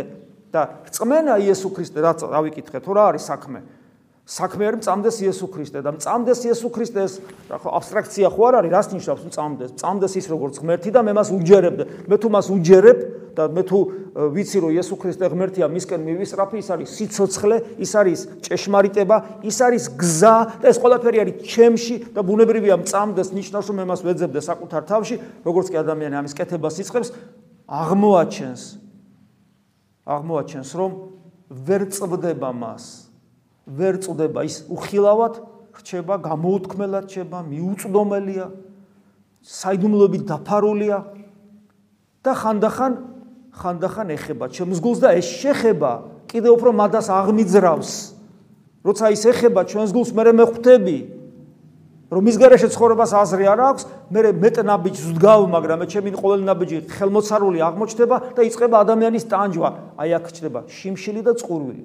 და 0.52 0.62
რწმენა 0.92 1.40
იესო 1.44 1.72
ქრისტე 1.72 2.04
რაც 2.04 2.24
ავიკითხეთ, 2.28 2.82
თუ 2.84 2.92
რა 2.98 3.04
არის 3.12 3.24
საქმე? 3.32 3.60
საქმე 4.28 4.68
არის 4.68 4.80
მწამდეს 4.84 5.18
იესო 5.24 5.48
ქრისტე 5.48 5.80
და 5.88 5.92
მწამდეს 5.96 6.40
იესო 6.52 6.70
ქრისტეს 6.76 7.14
რა 7.48 7.58
ხო 7.64 7.70
აბსტრაქცია 7.80 8.28
ხო 8.28 8.42
არ 8.48 8.56
არის, 8.60 8.72
რას 8.76 8.88
ნიშნავს 8.92 9.24
მწამდეს? 9.24 9.70
მწამდეს 9.80 10.14
ის 10.20 10.26
როგორც 10.28 10.54
ღმერთი 10.60 10.92
და 10.92 11.00
მე 11.08 11.14
მას 11.16 11.30
უჯერებ. 11.32 11.78
მე 12.12 12.16
თუ 12.20 12.28
მას 12.36 12.48
უჯერებ, 12.52 13.00
და 13.38 13.46
მე 13.54 13.64
თუ 13.70 13.80
ვიცი 14.34 14.58
რომ 14.66 14.72
იესო 14.74 14.96
ქრისტე 14.98 15.30
ღმერთია 15.30 15.70
მისკენ 15.70 16.02
მივისწრაფი 16.02 16.58
ის 16.58 16.70
არის 16.74 16.90
სიцоცხლე 16.98 17.58
ის 17.86 17.92
არის 18.02 18.20
ჭეშმარიტება 18.50 19.18
ის 19.46 19.58
არის 19.62 19.86
გზა 19.94 20.36
და 20.58 20.72
ეს 20.74 20.82
ყველაფერი 20.82 21.22
არის 21.22 21.36
ჩემში 21.46 21.96
და 22.18 22.26
ბუნებრივია 22.26 22.82
მწამდეს 22.82 23.30
ნიშნავს 23.38 23.70
რომ 23.70 23.78
მე 23.78 23.86
მას 23.94 24.02
ვეძებდე 24.10 24.42
საკუთარ 24.42 24.82
თავში 24.90 25.16
როგორც 25.46 25.70
კი 25.70 25.78
ადამიანი 25.86 26.18
ამის 26.18 26.34
კეთებას 26.34 26.82
იწყებს 26.82 27.14
აღმოაჩენს 27.70 28.62
აღმოაჩენს 30.18 30.70
რომ 30.82 30.92
ვერ 31.62 31.82
წვდება 31.94 32.50
მას 32.58 33.07
ვერ 33.68 34.00
წვდება 34.00 34.48
ის 34.48 34.64
უხილავად 34.72 35.44
რჩება 35.78 36.16
გამოუთქმელად 36.24 37.06
რჩება 37.08 37.40
მიუწდომელია 37.52 38.48
საიდუმლოებით 39.44 40.24
დაფარულია 40.32 40.98
და 42.24 42.32
ხანდახან 42.34 42.94
ხანდახან 43.58 44.08
ეხება 44.16 44.50
ჩემს 44.54 44.80
გულს 44.80 45.00
და 45.04 45.14
ეს 45.20 45.28
შეხება 45.42 45.92
კიდე 46.32 46.50
უფრო 46.54 46.72
მადას 46.76 47.08
აღმიძრავს. 47.10 47.92
როცა 48.88 49.06
ის 49.12 49.24
ეხება 49.32 49.62
ჩვენს 49.68 49.92
გულს, 49.92 50.12
მე 50.16 50.32
მე 50.32 50.46
ხვდები 50.48 50.98
რომ 52.08 52.24
ის 52.32 52.38
გარეშე 52.40 52.72
ცხოვრებას 52.72 53.12
აზრი 53.20 53.46
არ 53.52 53.60
აქვს, 53.68 53.84
მე 54.16 54.20
მეტ 54.32 54.56
ნაბიჯს 54.64 55.04
ვდგავ, 55.12 55.42
მაგრამ 55.52 55.78
მე 55.84 55.88
ჩემი 55.92 56.10
ყოველ 56.16 56.42
ნაბიჯი 56.48 56.78
ხელმოცარული 56.88 57.60
აღმოჩნდება 57.68 58.16
და 58.32 58.42
იწყება 58.48 58.76
ადამიანის 58.88 59.26
ტანჯვა. 59.28 59.70
აი 60.00 60.10
აქ 60.16 60.26
ჩდება 60.32 60.60
შიმშილი 60.72 61.22
და 61.28 61.36
წყურვილი. 61.36 61.84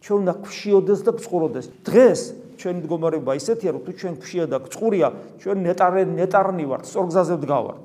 ჩვენ 0.00 0.18
უნდა 0.24 0.34
გვშიოდეს 0.44 1.00
და 1.04 1.10
გწყუროდეს. 1.16 1.66
დღეს 1.84 2.20
ჩვენ 2.60 2.74
მდგომარეობა 2.80 3.32
ისეთია, 3.40 3.70
რომ 3.72 3.82
თუ 3.84 3.92
ჩვენ 4.00 4.14
გვშია 4.20 4.44
და 4.48 4.56
გწყურია, 4.64 5.08
ჩვენ 5.40 5.56
ნეტარე 5.64 6.02
ნეტარნი 6.08 6.64
ვართ, 6.68 6.84
სწორგზაზე 6.88 7.34
ვდგავართ. 7.40 7.82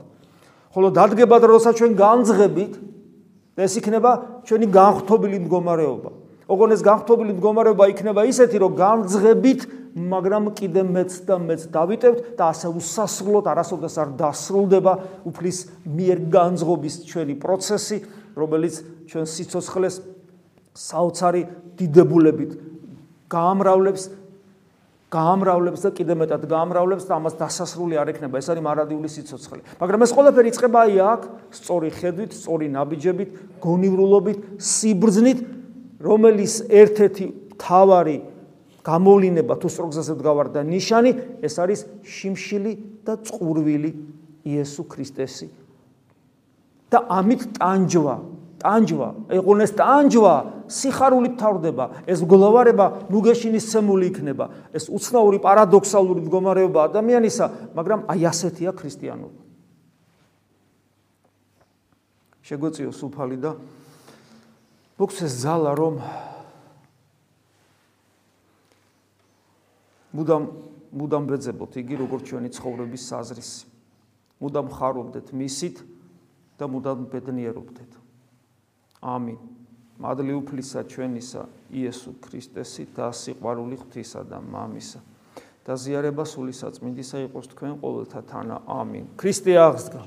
ხოლო 0.76 0.88
დადგება 0.92 1.36
და 1.40 1.48
როცა 1.48 1.72
ჩვენ 1.80 1.92
განძღებით, 1.96 2.74
ეს 3.56 3.74
იქნება 3.80 4.12
ჩვენი 4.44 4.68
განხთობილი 4.68 5.38
მდგომარეობა. 5.48 6.10
ოღონ 6.52 6.70
ეს 6.76 6.82
განხთობილი 6.84 7.32
მდგომარეობა 7.40 7.84
იქნება 7.96 8.22
ისეთი, 8.28 8.58
რომ 8.60 8.72
განძღებით, 8.76 9.62
მაგრამ 9.96 10.52
კიდე 10.60 10.82
მეც 10.84 11.12
და 11.24 11.36
მეც 11.40 11.62
დავიტევთ 11.72 12.20
და 12.36 12.44
ასე 12.52 12.68
უსასრულოდ 12.68 13.46
არასოდეს 13.48 13.96
არ 13.96 14.10
დასრულდება 14.20 14.94
უფლის 15.24 15.60
მიერ 15.88 16.18
განძღობის 16.36 16.96
ჩვენი 17.08 17.36
პროცესი, 17.40 17.98
რომელიც 18.36 18.76
ჩვენ 19.08 19.26
სიცოცხლეს 19.26 19.96
საოცარი 20.76 21.42
დიდებულებით 21.80 22.52
გაამრავლებს 23.32 24.04
გაამრავლებს 25.16 25.84
და 25.86 25.90
კიდე 25.96 26.16
მეტად 26.18 26.44
გაამრავლებს 26.50 27.06
და 27.08 27.16
ამას 27.16 27.36
დასასრული 27.40 27.96
არ 28.02 28.12
ექნება. 28.12 28.42
ეს 28.42 28.50
არის 28.52 28.64
მარადიული 28.66 29.08
სიცოცხლე. 29.08 29.62
მაგრამ 29.80 30.02
ეს 30.04 30.12
ყველაფერი 30.12 30.48
იწყება 30.52 30.80
აი 30.86 30.96
აქ, 31.14 31.22
სწორი 31.56 31.90
ხედვით, 31.94 32.32
სწორი 32.36 32.68
ნაბიჯებით, 32.76 33.30
გონივრულობით, 33.64 34.40
სიბრძნით, 34.60 35.40
რომელიც 36.02 36.54
ერთ-ერთი 36.68 37.26
თავარი 37.56 38.18
გამოვლინება 38.86 39.54
თუ 39.62 39.68
სწორგზაზე 39.72 40.12
ვდგავარ 40.20 40.48
და 40.52 40.62
ნიშანი, 40.68 41.12
ეს 41.42 41.56
არის 41.64 41.80
შიმშილი 42.04 42.74
და 43.06 43.14
წყურვილი 43.24 43.92
იესო 44.46 44.84
ქრისტესი. 44.90 45.48
და 46.86 47.02
ამით 47.12 47.42
ტანჯვა 47.58 48.16
ტანჯვა, 48.62 49.08
ეყუნეს 49.36 49.72
ტანჯვა, 49.78 50.34
სიხარული 50.72 51.36
თავდება, 51.40 52.06
ეს 52.10 52.24
გლოვარება 52.26 53.10
ნუგეშინის 53.12 53.66
ცემული 53.72 54.10
იქნება. 54.12 54.46
ეს 54.74 54.90
უცნაური 54.90 55.40
პარადოქსალური 55.44 56.26
მდგომარეობა 56.26 56.80
ადამიანისა, 56.90 57.46
მაგრამ 57.76 58.00
აი 58.10 58.22
ასეთია 58.32 58.72
ქრისტიანობა. 58.72 59.42
შეგვეციო 62.46 62.92
სუფალი 62.94 63.38
და 63.42 63.52
ბოქსეს 65.02 65.34
ზალა 65.42 65.74
რომ 65.74 65.98
მუდამ 70.14 70.44
მუდამ 70.96 71.26
ვეძებოთ 71.28 71.74
იგი 71.82 71.96
როგორც 72.06 72.24
ჩვენი 72.30 72.50
ცხოვრების 72.56 73.04
საზრისი. 73.12 73.66
მუდამ 74.40 74.68
ხარობდეთ 74.72 75.28
მისით 75.36 75.82
და 76.56 76.66
მუდამ 76.72 77.10
ბედნიერობდეთ. 77.12 77.92
ამინ. 79.06 79.38
მადლი 80.02 80.34
უფლისა 80.42 80.82
ჩვენისა 80.92 81.44
იესო 81.72 82.12
ქრისტესი 82.26 82.84
და 82.98 83.14
სიყვარული 83.16 83.78
ღვთისა 83.80 84.22
და 84.28 84.42
მამისა. 84.42 85.00
და 85.66 85.74
ზიარება 85.82 86.26
სული 86.30 86.54
საწმინდისა 86.54 87.18
იყოს 87.30 87.46
თქვენ 87.54 87.74
ყოველთა 87.82 88.22
თანა. 88.30 88.58
ამინ. 88.66 89.06
ქრისტე 89.18 89.54
აღსდგა 89.56 90.02